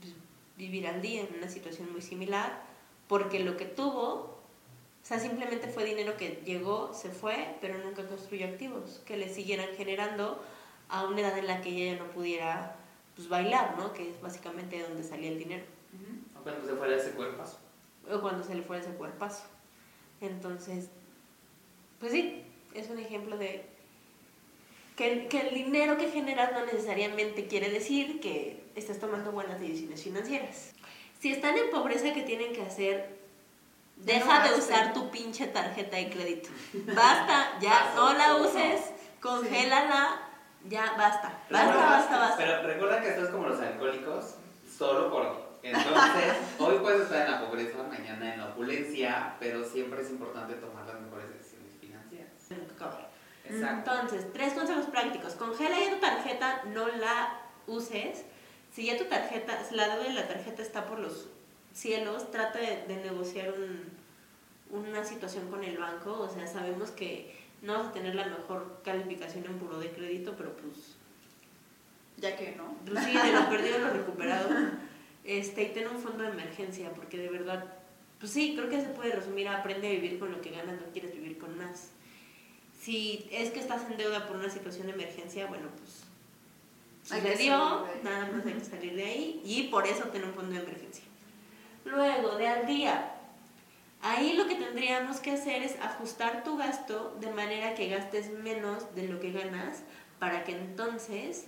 pues, 0.00 0.12
vivir 0.56 0.86
al 0.86 1.02
día 1.02 1.22
en 1.22 1.36
una 1.36 1.48
situación 1.48 1.92
muy 1.92 2.02
similar, 2.02 2.62
porque 3.08 3.40
lo 3.40 3.56
que 3.56 3.64
tuvo 3.64 4.34
o 5.04 5.06
sea, 5.06 5.20
simplemente 5.20 5.68
fue 5.68 5.84
dinero 5.84 6.16
que 6.16 6.40
llegó, 6.46 6.94
se 6.94 7.10
fue, 7.10 7.58
pero 7.60 7.76
nunca 7.76 8.06
construyó 8.06 8.46
activos 8.46 9.02
que 9.04 9.18
le 9.18 9.28
siguieran 9.28 9.68
generando 9.76 10.42
a 10.88 11.04
una 11.04 11.20
edad 11.20 11.36
en 11.36 11.46
la 11.46 11.60
que 11.60 11.68
ella 11.68 11.92
ya 11.92 12.02
no 12.02 12.10
pudiera 12.10 12.76
pues, 13.14 13.28
bailar, 13.28 13.76
¿no? 13.76 13.92
Que 13.92 14.08
es 14.08 14.20
básicamente 14.22 14.78
de 14.78 14.84
donde 14.84 15.04
salía 15.04 15.28
el 15.28 15.38
dinero. 15.38 15.64
O 16.40 16.42
Cuando 16.42 16.66
se 16.66 16.74
fuera 16.74 16.96
ese 16.96 17.10
cuerpazo. 17.10 17.58
O 18.10 18.20
cuando 18.22 18.42
se 18.44 18.54
le 18.54 18.62
fuera 18.62 18.82
ese 18.82 18.94
cuerpazo. 18.94 19.44
Entonces, 20.22 20.88
pues 22.04 22.12
sí, 22.12 22.44
es 22.74 22.90
un 22.90 22.98
ejemplo 22.98 23.38
de 23.38 23.64
que, 24.94 25.26
que 25.26 25.40
el 25.40 25.54
dinero 25.54 25.96
que 25.96 26.10
generas 26.10 26.52
no 26.52 26.66
necesariamente 26.66 27.46
quiere 27.46 27.70
decir 27.70 28.20
que 28.20 28.62
estás 28.76 28.98
tomando 28.98 29.32
buenas 29.32 29.58
decisiones 29.58 30.02
financieras. 30.02 30.74
Si 31.18 31.32
están 31.32 31.56
en 31.56 31.70
pobreza, 31.70 32.12
¿qué 32.12 32.20
tienen 32.20 32.52
que 32.52 32.60
hacer? 32.60 33.08
Deja 33.96 34.44
No 34.44 34.50
de 34.50 34.58
usar 34.58 34.92
tu 34.92 35.10
pinche 35.10 35.46
tarjeta 35.46 35.96
de 35.96 36.10
crédito. 36.10 36.50
Basta, 36.94 37.58
ya 37.62 37.94
no 37.96 38.12
la 38.12 38.36
uses, 38.36 38.82
congélala, 39.22 40.20
ya 40.68 40.96
basta. 40.98 41.38
Basta, 41.48 41.74
basta, 41.74 42.18
basta. 42.18 42.36
Pero 42.36 42.62
recuerda 42.64 43.00
que 43.00 43.08
esto 43.08 43.24
es 43.24 43.30
como 43.30 43.48
los 43.48 43.58
alcohólicos, 43.58 44.34
solo 44.76 45.10
por 45.10 45.58
Entonces, 45.62 46.34
hoy 46.58 46.76
puedes 46.80 47.00
estar 47.00 47.24
en 47.24 47.32
la 47.32 47.48
pobreza, 47.48 47.82
mañana 47.84 48.34
en 48.34 48.40
la 48.40 48.48
opulencia, 48.48 49.36
pero 49.40 49.64
siempre 49.64 50.02
es 50.02 50.10
importante 50.10 50.52
tomar 50.56 50.84
las 50.84 51.00
mejores 51.00 51.28
decisiones 51.28 51.43
Exacto. 53.44 53.92
Entonces, 53.92 54.32
tres 54.32 54.54
consejos 54.54 54.86
prácticos. 54.86 55.34
Congela 55.34 55.78
ya 55.78 55.94
tu 55.94 56.00
tarjeta, 56.00 56.62
no 56.72 56.88
la 56.88 57.40
uses. 57.66 58.24
Si 58.72 58.86
ya 58.86 58.98
tu 58.98 59.04
tarjeta, 59.04 59.62
si 59.64 59.74
la 59.74 59.88
deuda 59.88 60.08
de 60.08 60.14
la 60.14 60.28
tarjeta 60.28 60.62
está 60.62 60.86
por 60.86 60.98
los 60.98 61.28
cielos, 61.72 62.30
trata 62.30 62.58
de, 62.58 62.84
de 62.88 62.96
negociar 62.96 63.52
un, 63.52 63.92
una 64.70 65.04
situación 65.04 65.48
con 65.50 65.62
el 65.62 65.78
banco. 65.78 66.20
O 66.20 66.28
sea, 66.28 66.46
sabemos 66.46 66.90
que 66.90 67.34
no 67.62 67.74
vas 67.74 67.86
a 67.88 67.92
tener 67.92 68.14
la 68.14 68.26
mejor 68.26 68.80
calificación 68.84 69.44
en 69.46 69.58
puro 69.58 69.78
de 69.78 69.90
crédito, 69.90 70.34
pero 70.36 70.54
pues... 70.56 70.96
Ya 72.16 72.36
que 72.36 72.54
no. 72.56 72.76
Pues 72.86 73.04
sí, 73.04 73.12
de 73.12 73.32
lo 73.32 73.48
perdido 73.50 73.78
lo 73.78 73.90
recuperado. 73.90 74.48
Este, 75.24 75.64
y 75.64 75.68
ten 75.72 75.88
un 75.88 75.98
fondo 75.98 76.22
de 76.22 76.30
emergencia, 76.30 76.90
porque 76.92 77.16
de 77.16 77.28
verdad, 77.28 77.64
pues 78.20 78.32
sí, 78.32 78.54
creo 78.54 78.68
que 78.68 78.80
se 78.80 78.88
puede 78.88 79.12
resumir 79.12 79.48
a 79.48 79.58
aprende 79.58 79.88
a 79.88 79.90
vivir 79.90 80.18
con 80.18 80.30
lo 80.30 80.40
que 80.40 80.50
ganas, 80.50 80.80
no 80.80 80.92
quieres 80.92 81.12
vivir 81.12 81.38
con 81.38 81.56
más. 81.56 81.90
Si 82.84 83.26
es 83.32 83.50
que 83.50 83.60
estás 83.60 83.82
en 83.90 83.96
deuda 83.96 84.26
por 84.26 84.36
una 84.36 84.50
situación 84.50 84.86
de 84.88 84.92
emergencia, 84.92 85.46
bueno, 85.46 85.68
pues 85.78 86.02
sucedió, 87.02 87.86
nada 88.02 88.26
más 88.30 88.44
hay 88.44 88.52
que 88.54 88.64
salir 88.64 88.94
de 88.94 89.04
ahí 89.04 89.42
y 89.44 89.64
por 89.64 89.86
eso 89.86 90.04
ten 90.08 90.24
un 90.24 90.34
fondo 90.34 90.52
de 90.54 90.60
emergencia. 90.60 91.04
Luego, 91.84 92.36
de 92.36 92.46
al 92.48 92.66
día, 92.66 93.10
Ahí 94.06 94.34
lo 94.34 94.46
que 94.46 94.56
tendríamos 94.56 95.16
que 95.20 95.30
hacer 95.30 95.62
es 95.62 95.80
ajustar 95.80 96.44
tu 96.44 96.58
gasto 96.58 97.16
de 97.20 97.30
manera 97.32 97.74
que 97.74 97.88
gastes 97.88 98.28
menos 98.30 98.94
de 98.94 99.08
lo 99.08 99.18
que 99.18 99.32
ganas 99.32 99.78
para 100.18 100.44
que 100.44 100.52
entonces 100.52 101.46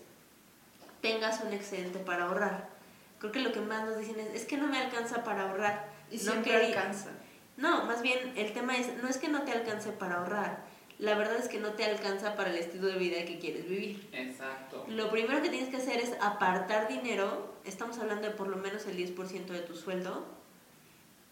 tengas 1.02 1.42
un 1.44 1.52
excedente 1.52 1.98
para 1.98 2.24
ahorrar. 2.24 2.70
Creo 3.18 3.30
que 3.30 3.40
lo 3.40 3.52
que 3.52 3.60
más 3.60 3.84
nos 3.84 3.98
dicen 3.98 4.18
es, 4.20 4.28
es 4.28 4.46
que 4.46 4.56
no 4.56 4.68
me 4.68 4.78
alcanza 4.78 5.22
para 5.22 5.50
ahorrar. 5.50 5.86
Y 6.10 6.16
no 6.16 6.22
siempre 6.32 6.52
que- 6.52 6.66
alcanza. 6.68 7.10
No, 7.58 7.84
más 7.84 8.00
bien 8.00 8.32
el 8.36 8.54
tema 8.54 8.78
es, 8.78 8.88
no 9.02 9.08
es 9.08 9.18
que 9.18 9.28
no 9.28 9.42
te 9.42 9.52
alcance 9.52 9.90
para 9.92 10.14
ahorrar, 10.16 10.64
la 10.98 11.14
verdad 11.16 11.36
es 11.36 11.48
que 11.48 11.58
no 11.60 11.72
te 11.72 11.84
alcanza 11.84 12.36
para 12.36 12.50
el 12.50 12.56
estilo 12.56 12.86
de 12.86 12.96
vida 12.96 13.24
que 13.24 13.38
quieres 13.38 13.68
vivir. 13.68 14.08
Exacto. 14.12 14.84
Lo 14.88 15.10
primero 15.10 15.42
que 15.42 15.50
tienes 15.50 15.68
que 15.68 15.76
hacer 15.76 16.00
es 16.00 16.14
apartar 16.20 16.88
dinero, 16.88 17.54
estamos 17.64 17.98
hablando 17.98 18.28
de 18.28 18.34
por 18.34 18.48
lo 18.48 18.56
menos 18.56 18.86
el 18.86 18.96
10% 18.96 19.46
de 19.46 19.60
tu 19.60 19.76
sueldo. 19.76 20.24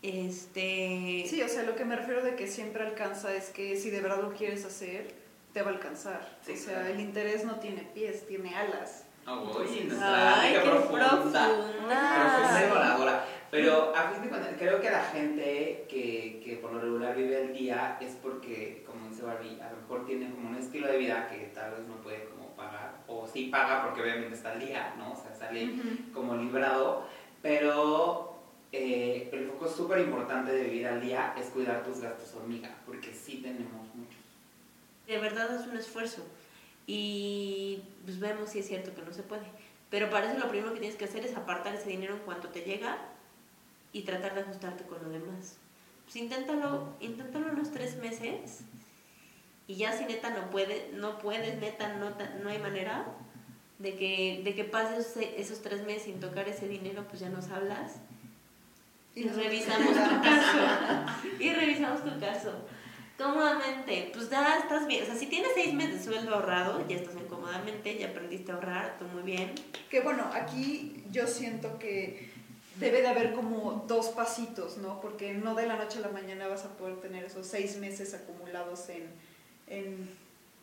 Este, 0.02 1.24
Sí, 1.26 1.40
o 1.42 1.48
sea, 1.48 1.62
lo 1.62 1.74
que 1.76 1.84
me 1.86 1.96
refiero 1.96 2.22
de 2.22 2.36
que 2.36 2.46
siempre 2.46 2.84
alcanza 2.84 3.32
es 3.34 3.48
que 3.48 3.76
si 3.76 3.88
de 3.88 4.02
verdad 4.02 4.20
lo 4.20 4.34
quieres 4.34 4.64
hacer, 4.66 5.14
te 5.54 5.62
va 5.62 5.70
a 5.70 5.74
alcanzar. 5.74 6.38
Sí, 6.44 6.52
o 6.52 6.56
sea, 6.56 6.80
claro. 6.80 6.88
el 6.94 7.00
interés 7.00 7.44
no 7.44 7.54
tiene 7.58 7.88
pies, 7.94 8.26
tiene 8.26 8.54
alas. 8.54 9.04
Uy, 9.26 9.84
nuestra 9.86 10.40
Ay, 10.42 10.52
qué 10.52 10.60
profunda. 10.60 11.08
profunda. 11.08 11.48
Profunda 11.88 12.66
y 12.66 12.68
voladora. 12.68 13.24
Pero 13.54 13.94
a 13.94 14.10
fin 14.10 14.20
de 14.20 14.28
cuentas, 14.28 14.52
creo 14.58 14.80
que 14.80 14.90
la 14.90 15.04
gente 15.04 15.86
que, 15.88 16.42
que 16.44 16.56
por 16.56 16.72
lo 16.72 16.80
regular 16.80 17.14
vive 17.14 17.40
el 17.40 17.52
día 17.52 17.96
es 18.00 18.16
porque, 18.20 18.82
como 18.84 19.08
dice 19.08 19.22
Barbie, 19.22 19.60
a 19.60 19.70
lo 19.70 19.76
mejor 19.76 20.04
tiene 20.04 20.28
como 20.34 20.48
un 20.48 20.56
estilo 20.56 20.88
de 20.88 20.98
vida 20.98 21.28
que 21.28 21.52
tal 21.54 21.70
vez 21.70 21.86
no 21.86 21.94
puede 22.02 22.24
como 22.24 22.48
pagar, 22.56 23.04
o 23.06 23.28
sí 23.32 23.50
paga 23.52 23.84
porque 23.84 24.02
obviamente 24.02 24.34
está 24.34 24.50
al 24.50 24.58
día, 24.58 24.92
¿no? 24.98 25.12
O 25.12 25.16
sea, 25.16 25.32
sale 25.36 25.70
como 26.12 26.34
librado, 26.34 27.06
pero 27.42 28.40
eh, 28.72 29.30
el 29.32 29.46
foco 29.46 29.68
súper 29.68 30.00
importante 30.00 30.50
de 30.50 30.64
vivir 30.64 30.88
al 30.88 31.00
día 31.00 31.32
es 31.38 31.46
cuidar 31.50 31.84
tus 31.84 32.00
gastos 32.00 32.34
hormiga, 32.34 32.74
porque 32.84 33.14
sí 33.14 33.36
tenemos 33.40 33.86
muchos. 33.94 34.18
de 35.06 35.18
verdad 35.18 35.54
es 35.54 35.68
un 35.68 35.76
esfuerzo 35.76 36.26
y 36.88 37.84
pues 38.04 38.18
vemos 38.18 38.50
si 38.50 38.58
es 38.58 38.66
cierto 38.66 38.92
que 38.96 39.02
no 39.02 39.12
se 39.12 39.22
puede. 39.22 39.46
Pero 39.90 40.10
para 40.10 40.32
eso 40.32 40.40
lo 40.40 40.50
primero 40.50 40.74
que 40.74 40.80
tienes 40.80 40.98
que 40.98 41.04
hacer 41.04 41.24
es 41.24 41.36
apartar 41.36 41.76
ese 41.76 41.88
dinero 41.88 42.14
en 42.14 42.20
cuanto 42.22 42.48
te 42.48 42.62
llega 42.62 43.13
y 43.94 44.02
tratar 44.02 44.34
de 44.34 44.42
ajustarte 44.42 44.84
con 44.84 45.02
lo 45.02 45.08
demás. 45.08 45.56
Pues 46.04 46.16
inténtalo, 46.16 46.94
inténtalo 47.00 47.52
unos 47.52 47.70
tres 47.70 47.96
meses 47.96 48.60
y 49.66 49.76
ya 49.76 49.96
si 49.96 50.04
neta 50.04 50.30
no 50.30 50.50
puede, 50.50 50.90
no 50.92 51.18
puedes, 51.18 51.58
neta 51.60 51.94
no, 51.94 52.10
no 52.42 52.50
hay 52.50 52.58
manera 52.58 53.06
de 53.78 53.94
que, 53.94 54.42
de 54.44 54.54
que 54.54 54.64
pases 54.64 55.16
esos, 55.16 55.62
tres 55.62 55.86
meses 55.86 56.02
sin 56.02 56.20
tocar 56.20 56.48
ese 56.48 56.68
dinero, 56.68 57.06
pues 57.08 57.20
ya 57.20 57.30
nos 57.30 57.48
hablas 57.48 57.96
y 59.14 59.28
revisamos 59.28 59.94
tu 59.94 60.22
caso. 60.22 60.58
Y 61.38 61.52
revisamos 61.52 62.02
tu 62.02 62.18
caso. 62.18 62.52
Cómodamente, 63.16 64.10
pues 64.12 64.28
ya 64.28 64.58
estás 64.58 64.88
bien. 64.88 65.04
O 65.04 65.06
sea, 65.06 65.14
si 65.14 65.26
tienes 65.26 65.52
seis 65.54 65.72
meses 65.72 66.04
de 66.04 66.12
sueldo 66.12 66.34
ahorrado, 66.34 66.84
ya 66.88 66.96
estás 66.96 67.14
bien 67.14 67.28
cómodamente, 67.28 67.96
ya 67.96 68.08
aprendiste 68.08 68.50
a 68.50 68.56
ahorrar, 68.56 68.98
tú 68.98 69.04
muy 69.04 69.22
bien. 69.22 69.52
Que 69.88 70.00
bueno, 70.00 70.28
aquí 70.32 71.04
yo 71.12 71.28
siento 71.28 71.78
que 71.78 72.33
debe 72.76 73.00
de 73.02 73.08
haber 73.08 73.32
como 73.32 73.84
dos 73.86 74.08
pasitos, 74.08 74.78
¿no? 74.78 75.00
Porque 75.00 75.34
no 75.34 75.54
de 75.54 75.66
la 75.66 75.76
noche 75.76 75.98
a 75.98 76.02
la 76.02 76.08
mañana 76.08 76.48
vas 76.48 76.64
a 76.64 76.70
poder 76.70 76.96
tener 77.00 77.24
esos 77.24 77.46
seis 77.46 77.76
meses 77.78 78.14
acumulados 78.14 78.88
en, 78.88 79.08
en, 79.68 80.10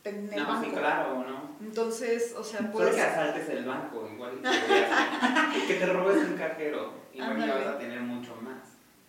en 0.04 0.16
el 0.34 0.44
No, 0.44 0.60
sí, 0.62 0.66
banco. 0.68 0.78
claro, 0.80 1.24
¿no? 1.24 1.56
Entonces, 1.62 2.34
o 2.38 2.44
sea, 2.44 2.60
Solo 2.60 2.72
puedes... 2.72 2.96
que 2.96 3.02
asaltes 3.02 3.50
el 3.50 3.66
banco, 3.66 4.10
igual. 4.14 4.42
que- 4.42 5.68
que 5.68 5.74
te 5.80 5.86
robes 5.86 6.18
un 6.28 6.38
cajero. 6.38 6.94
Igual 7.14 7.38
ya 7.46 7.56
vas 7.56 7.68
a 7.68 7.78
tener 7.78 8.00
mucho 8.02 8.36
más. 8.42 8.60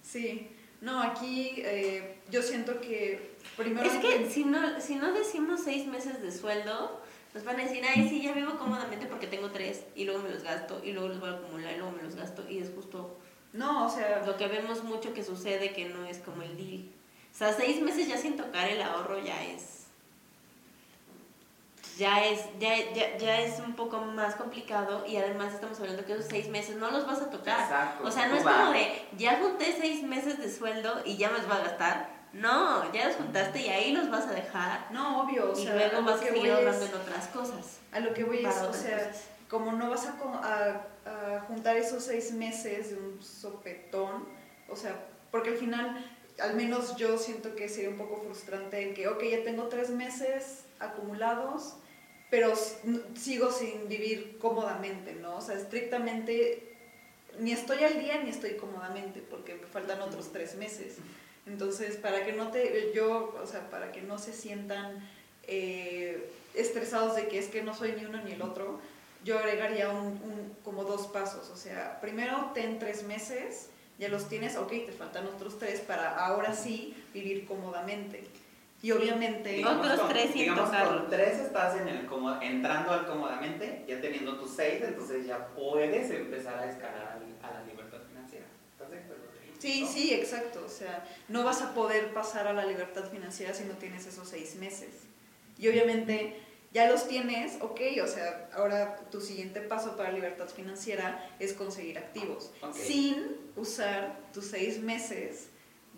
Sí, 0.02 0.48
no, 0.80 1.00
aquí 1.00 1.54
eh, 1.58 2.18
yo 2.30 2.42
siento 2.42 2.80
que 2.80 3.32
primero... 3.56 3.86
Es 3.88 3.94
que 3.98 4.28
si 4.28 4.44
no, 4.44 4.80
si 4.80 4.96
no 4.96 5.12
decimos 5.12 5.60
seis 5.64 5.86
meses 5.86 6.20
de 6.20 6.30
sueldo, 6.32 7.00
nos 7.34 7.44
van 7.44 7.58
a 7.58 7.64
decir, 7.64 7.82
ay, 7.88 8.08
sí, 8.08 8.22
ya 8.22 8.32
vivo 8.32 8.58
cómodamente 8.58 9.06
porque 9.06 9.26
tengo 9.26 9.50
tres, 9.50 9.84
y 9.94 10.04
luego 10.04 10.22
me 10.22 10.30
los 10.30 10.42
gasto, 10.42 10.80
y 10.84 10.92
luego 10.92 11.08
los 11.08 11.20
voy 11.20 11.30
a 11.30 11.32
acumular, 11.34 11.72
y 11.72 11.78
luego 11.78 11.92
me 11.92 12.02
los 12.02 12.14
gasto, 12.14 12.44
y 12.48 12.58
es 12.58 12.70
justo 12.74 13.16
No, 13.52 13.86
o 13.86 13.88
sea, 13.88 14.22
lo 14.26 14.36
que 14.36 14.46
vemos 14.48 14.84
mucho 14.84 15.12
que 15.12 15.24
sucede 15.24 15.72
que 15.72 15.86
no 15.86 16.04
es 16.04 16.18
como 16.18 16.42
el 16.42 16.56
deal. 16.56 16.90
O 17.32 17.34
sea, 17.34 17.52
seis 17.52 17.80
meses 17.80 18.08
ya 18.08 18.16
sin 18.16 18.36
tocar 18.36 18.68
el 18.68 18.80
ahorro 18.82 19.18
ya 19.22 19.42
es. 19.44 19.86
Ya 21.98 22.24
es, 22.24 22.46
ya, 22.58 22.74
ya, 22.94 23.16
ya 23.18 23.40
es 23.40 23.60
un 23.60 23.74
poco 23.74 23.98
más 23.98 24.34
complicado 24.36 25.04
y 25.06 25.16
además 25.16 25.52
estamos 25.52 25.78
hablando 25.78 26.04
que 26.06 26.14
esos 26.14 26.26
seis 26.26 26.48
meses 26.48 26.76
no 26.76 26.90
los 26.90 27.06
vas 27.06 27.20
a 27.20 27.30
tocar. 27.30 27.60
Exacto. 27.60 28.04
O 28.06 28.10
sea, 28.10 28.28
no 28.28 28.36
es 28.36 28.42
como 28.42 28.70
de, 28.72 29.06
ya 29.18 29.38
junté 29.38 29.76
seis 29.78 30.02
meses 30.02 30.38
de 30.38 30.50
sueldo 30.50 31.02
y 31.04 31.16
ya 31.18 31.30
me 31.30 31.38
los 31.38 31.46
voy 31.46 31.56
a 31.56 31.64
gastar. 31.64 32.11
No, 32.32 32.90
ya 32.92 33.08
los 33.08 33.16
juntaste 33.16 33.60
y 33.60 33.68
ahí 33.68 33.92
los 33.92 34.10
vas 34.10 34.26
a 34.26 34.32
dejar. 34.32 34.90
no, 34.90 35.22
obvio, 35.22 35.52
o 35.52 35.58
y 35.58 35.64
sea, 35.64 35.74
luego 35.74 36.02
vas 36.02 36.20
a 36.20 36.24
que 36.24 36.30
seguir 36.30 36.46
es- 36.50 36.82
en 36.88 36.94
otras 36.94 37.26
cosas. 37.28 37.78
A 37.92 38.00
lo 38.00 38.14
que 38.14 38.24
voy 38.24 38.38
es, 38.44 38.56
o 38.56 38.72
sea, 38.72 38.96
cosas. 38.98 39.24
como 39.50 39.72
no 39.72 39.90
vas 39.90 40.06
a, 40.06 40.16
co- 40.18 40.40
a- 40.42 40.86
a 41.04 41.40
juntar 41.46 41.76
esos 41.76 42.04
seis 42.04 42.32
meses 42.32 42.90
de 42.90 42.96
un 42.96 43.22
sopetón, 43.22 44.24
o 44.68 44.76
sea, 44.76 44.96
porque 45.30 45.50
al 45.50 45.56
final, 45.58 46.06
al 46.40 46.54
menos 46.54 46.96
yo 46.96 47.18
siento 47.18 47.54
que 47.54 47.68
sería 47.68 47.90
un 47.90 47.98
poco 47.98 48.22
frustrante 48.24 48.82
el 48.88 48.94
que, 48.94 49.08
ok, 49.08 49.22
ya 49.24 49.44
tengo 49.44 49.64
tres 49.68 49.90
meses 49.90 50.64
acumulados, 50.78 51.74
pero 52.30 52.54
sigo 53.14 53.52
sin 53.52 53.88
vivir 53.88 54.38
cómodamente, 54.38 55.12
¿no? 55.14 55.36
O 55.36 55.40
sea, 55.42 55.54
estrictamente, 55.56 56.76
ni 57.38 57.52
estoy 57.52 57.84
al 57.84 58.00
día 58.00 58.22
ni 58.22 58.30
estoy 58.30 58.56
cómodamente, 58.56 59.20
porque 59.20 59.54
me 59.56 59.66
faltan 59.66 60.00
otros 60.00 60.32
tres 60.32 60.54
meses. 60.56 60.96
Entonces, 61.46 61.96
para 61.96 62.24
que 62.24 62.32
no 62.32 62.50
te, 62.50 62.92
yo, 62.94 63.34
o 63.42 63.46
sea, 63.46 63.68
para 63.70 63.90
que 63.92 64.00
no 64.02 64.18
se 64.18 64.32
sientan 64.32 65.06
eh, 65.48 66.30
estresados 66.54 67.16
de 67.16 67.26
que 67.28 67.38
es 67.38 67.48
que 67.48 67.62
no 67.62 67.74
soy 67.74 67.92
ni 67.92 68.04
uno 68.04 68.22
ni 68.22 68.32
el 68.32 68.42
otro, 68.42 68.78
yo 69.24 69.38
agregaría 69.38 69.88
un, 69.90 70.06
un- 70.06 70.56
como 70.64 70.84
dos 70.84 71.06
pasos. 71.08 71.50
O 71.50 71.56
sea, 71.56 72.00
primero 72.00 72.50
ten 72.54 72.78
tres 72.78 73.02
meses, 73.04 73.70
ya 73.98 74.08
los 74.08 74.28
tienes, 74.28 74.56
ok, 74.56 74.68
te 74.86 74.92
faltan 74.92 75.26
otros 75.26 75.58
tres 75.58 75.80
para 75.80 76.16
ahora 76.26 76.54
sí 76.54 76.96
vivir 77.12 77.44
cómodamente. 77.46 78.24
Y 78.82 78.90
obviamente, 78.90 79.50
Digamos- 79.52 79.86
Otros 79.86 80.08
tres 80.08 80.30
sin 80.32 80.54
con 80.54 81.10
tres 81.10 81.38
estás 81.38 81.80
en 81.80 81.86
el 81.88 82.06
cómodo- 82.06 82.40
entrando 82.42 82.90
al 82.92 83.06
cómodamente, 83.06 83.84
ya 83.86 84.00
teniendo 84.00 84.38
tus 84.38 84.50
seis, 84.52 84.82
entonces 84.82 85.24
ya 85.26 85.46
puedes 85.54 86.10
empezar 86.10 86.58
a 86.58 86.68
escalar 86.70 87.18
al- 87.20 87.48
a 87.48 87.60
la 87.60 87.64
libertad 87.66 87.98
financiera. 88.08 88.46
¿Estás 88.72 88.90
de 88.90 88.98
acuerdo? 88.98 89.22
Sí, 89.62 89.82
¿No? 89.82 89.92
sí, 89.92 90.12
exacto. 90.12 90.62
O 90.66 90.68
sea, 90.68 91.04
no 91.28 91.44
vas 91.44 91.62
a 91.62 91.74
poder 91.74 92.12
pasar 92.12 92.46
a 92.46 92.52
la 92.52 92.66
libertad 92.66 93.10
financiera 93.10 93.54
si 93.54 93.64
no 93.64 93.74
tienes 93.74 94.06
esos 94.06 94.28
seis 94.28 94.56
meses. 94.56 94.90
Y 95.58 95.68
obviamente 95.68 96.36
ya 96.72 96.90
los 96.90 97.06
tienes, 97.06 97.58
ok, 97.60 97.80
o 98.02 98.06
sea, 98.06 98.48
ahora 98.54 98.96
tu 99.10 99.20
siguiente 99.20 99.60
paso 99.60 99.96
para 99.96 100.10
libertad 100.10 100.48
financiera 100.48 101.30
es 101.38 101.52
conseguir 101.52 101.98
activos, 101.98 102.50
sin 102.72 103.36
usar 103.56 104.18
tus 104.32 104.46
seis 104.46 104.80
meses 104.80 105.48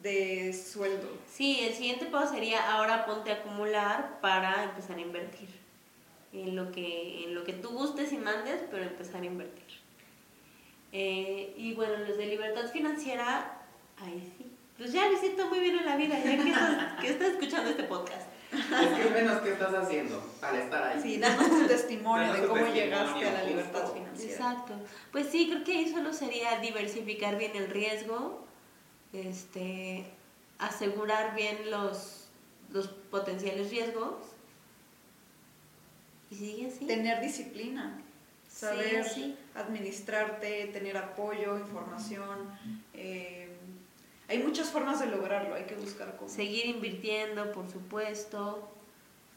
de 0.03 0.53
sueldo. 0.53 1.09
Sí, 1.33 1.61
el 1.63 1.75
siguiente 1.75 2.07
paso 2.07 2.35
sería 2.35 2.73
ahora 2.73 3.07
ponte 3.07 3.31
a 3.31 3.37
acumular 3.37 4.21
para 4.21 4.65
empezar 4.65 4.97
a 4.97 5.01
invertir. 5.01 5.49
En 6.33 6.57
lo 6.57 6.73
que, 6.73 7.25
en 7.25 7.35
lo 7.37 7.45
que 7.45 7.53
tú 7.53 7.69
gustes 7.71 8.13
y 8.13 8.19
mandes, 8.19 8.61
pero 8.69 8.83
empezar 8.83 9.23
a 9.23 9.27
invertir. 9.27 9.63
Eh, 10.91 11.55
y 11.57 11.75
bueno, 11.75 11.97
los 11.99 12.17
de 12.19 12.27
libertad 12.27 12.71
financiera, 12.73 13.54
ahí 14.05 14.33
sí. 14.39 14.47
Pues 14.77 14.93
ya 14.93 15.09
lo 15.09 15.17
siento 15.19 15.47
muy 15.49 15.61
bien 15.61 15.79
en 15.79 15.87
la 15.87 15.97
vida, 15.97 16.19
ya 16.19 16.37
que 16.37 16.51
estás, 16.51 17.01
que 17.01 17.09
estás 17.09 17.29
escuchando 17.29 17.71
este 17.71 17.85
podcast. 17.85 18.29
Escríbenos 18.53 19.41
qué 19.43 19.53
estás 19.53 19.75
haciendo 19.75 20.23
al 20.43 20.57
estar 20.57 20.83
ahí. 20.83 21.01
Sí, 21.03 21.19
danos 21.19 21.49
tu 21.49 21.67
testimonio 21.67 22.27
Danos 22.29 22.41
de 22.43 22.47
cómo 22.49 22.61
testimonio, 22.61 22.85
llegaste 22.85 23.29
a 23.29 23.33
la 23.33 23.39
justo. 23.41 23.49
libertad 23.49 23.93
financiera. 23.93 24.33
Exacto. 24.33 24.75
Pues 25.13 25.29
sí, 25.29 25.49
creo 25.51 25.65
que 25.65 25.73
ahí 25.79 25.91
solo 25.93 26.13
sería 26.13 26.59
diversificar 26.61 27.37
bien 27.39 27.53
el 27.57 27.69
riesgo, 27.71 28.45
este, 29.13 30.05
asegurar 30.59 31.35
bien 31.35 31.71
los, 31.71 32.29
los 32.73 32.89
potenciales 32.89 33.71
riesgos. 33.71 34.15
Y 36.31 36.35
sigue 36.37 36.67
así. 36.69 36.87
Tener 36.87 37.21
disciplina, 37.21 38.01
Sí, 38.49 38.61
saber 38.61 39.05
sí. 39.09 39.37
administrarte, 39.55 40.67
tener 40.73 40.97
apoyo, 40.97 41.59
información. 41.59 42.39
eh, 42.93 43.44
hay 44.29 44.39
muchas 44.39 44.71
formas 44.71 45.01
de 45.01 45.07
lograrlo, 45.07 45.55
hay 45.55 45.65
que 45.65 45.75
buscar 45.75 46.17
cómo. 46.17 46.29
Seguir 46.31 46.67
invirtiendo, 46.67 47.53
por 47.53 47.71
supuesto. 47.71 48.71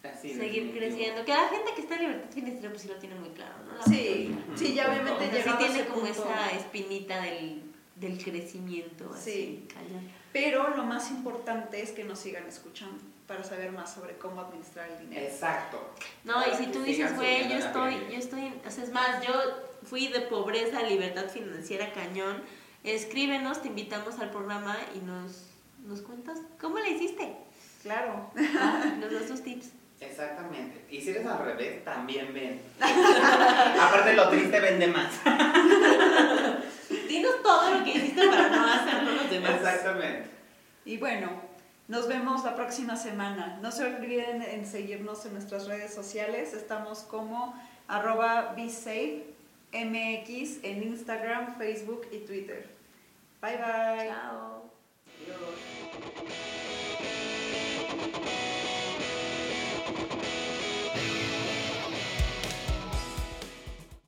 Así, 0.04 0.34
seguir 0.34 0.72
creciendo. 0.72 1.26
Que 1.26 1.34
la 1.34 1.50
gente 1.50 1.74
que 1.76 1.82
está 1.82 1.96
en 1.96 2.02
libertad 2.02 2.30
financiera 2.32 2.70
pues 2.70 2.82
sí 2.84 2.88
lo 2.88 2.96
tiene 2.96 3.16
muy 3.16 3.30
claro, 3.30 3.56
¿no? 3.66 3.78
La 3.78 3.84
Sí, 3.84 4.34
sí, 4.56 4.74
ya 4.74 4.88
O 4.88 4.92
obviamente 4.92 5.44
sea, 5.44 5.52
sí 5.54 5.58
tiene 5.58 5.86
como 5.88 6.02
punto. 6.06 6.12
esa 6.24 6.52
espinita 6.52 7.22
del, 7.24 7.64
del 7.96 8.24
crecimiento, 8.24 9.12
así, 9.14 9.32
Sí. 9.32 9.68
cañón. 9.74 10.10
Pero 10.32 10.70
lo 10.76 10.84
más 10.84 11.10
importante 11.12 11.82
es 11.82 11.92
que 11.92 12.04
nos 12.04 12.20
sigan 12.20 12.46
escuchando 12.48 13.04
para 13.28 13.44
saber 13.44 13.72
más 13.74 13.94
sobre 13.94 14.16
cómo 14.18 14.40
administrar 14.40 14.90
el 14.90 15.00
dinero. 15.10 15.26
Exacto. 15.26 15.82
No, 16.24 16.36
Para 16.36 16.54
y 16.54 16.56
si 16.56 16.66
tú 16.72 16.84
dices, 16.84 17.14
güey, 17.16 17.50
yo 17.50 17.58
estoy, 17.58 17.96
yo 18.10 18.18
estoy, 18.18 18.54
o 18.66 18.72
sea, 18.72 18.84
es 18.86 18.92
más, 18.94 19.26
yo 19.26 19.34
fui 19.84 20.08
de 20.08 20.22
pobreza 20.22 20.80
a 20.80 20.84
libertad 20.84 21.28
financiera 21.28 21.92
cañón, 21.92 22.42
escríbenos, 22.92 23.62
te 23.62 23.70
invitamos 23.70 24.20
al 24.20 24.32
programa 24.32 24.76
y 24.96 25.00
nos, 25.00 25.46
nos 25.86 26.02
cuentas 26.02 26.40
cómo 26.60 26.80
le 26.80 26.92
hiciste, 26.92 27.38
Claro. 27.84 28.32
Ah, 28.60 28.96
nos 29.00 29.14
das 29.14 29.28
tus 29.28 29.44
tips. 29.44 29.70
Exactamente. 30.00 30.86
Y 30.90 31.02
si 31.02 31.10
eres 31.10 31.26
al 31.26 31.44
revés, 31.44 31.84
también 31.84 32.34
ven. 32.34 32.62
Aparte, 32.80 34.14
lo 34.14 34.30
triste 34.30 34.60
vende 34.60 34.88
más. 34.88 35.14
Dinos 37.08 37.42
todo 37.42 37.74
lo 37.74 37.84
que 37.84 37.92
hiciste 37.92 38.28
para 38.28 38.50
no 38.50 38.68
hacerlo 38.68 39.12
los 39.14 39.30
demás. 39.30 39.56
Exactamente. 39.56 40.30
Y 40.86 40.98
bueno, 40.98 41.30
nos 41.88 42.08
vemos 42.08 42.44
la 42.44 42.56
próxima 42.56 42.96
semana. 42.96 43.60
No 43.62 43.72
se 43.72 43.86
olviden 43.86 44.42
en 44.42 44.66
seguirnos 44.66 45.26
en 45.26 45.34
nuestras 45.34 45.68
redes 45.68 45.94
sociales. 45.94 46.54
Estamos 46.54 47.00
como 47.00 47.60
arroba 47.88 48.54
BeSafeMX 48.56 50.64
en 50.64 50.84
Instagram, 50.84 51.58
Facebook 51.58 52.08
y 52.12 52.20
Twitter. 52.20 52.77
Bye 53.42 53.58
bye. 53.58 54.08
Ciao. 54.08 54.72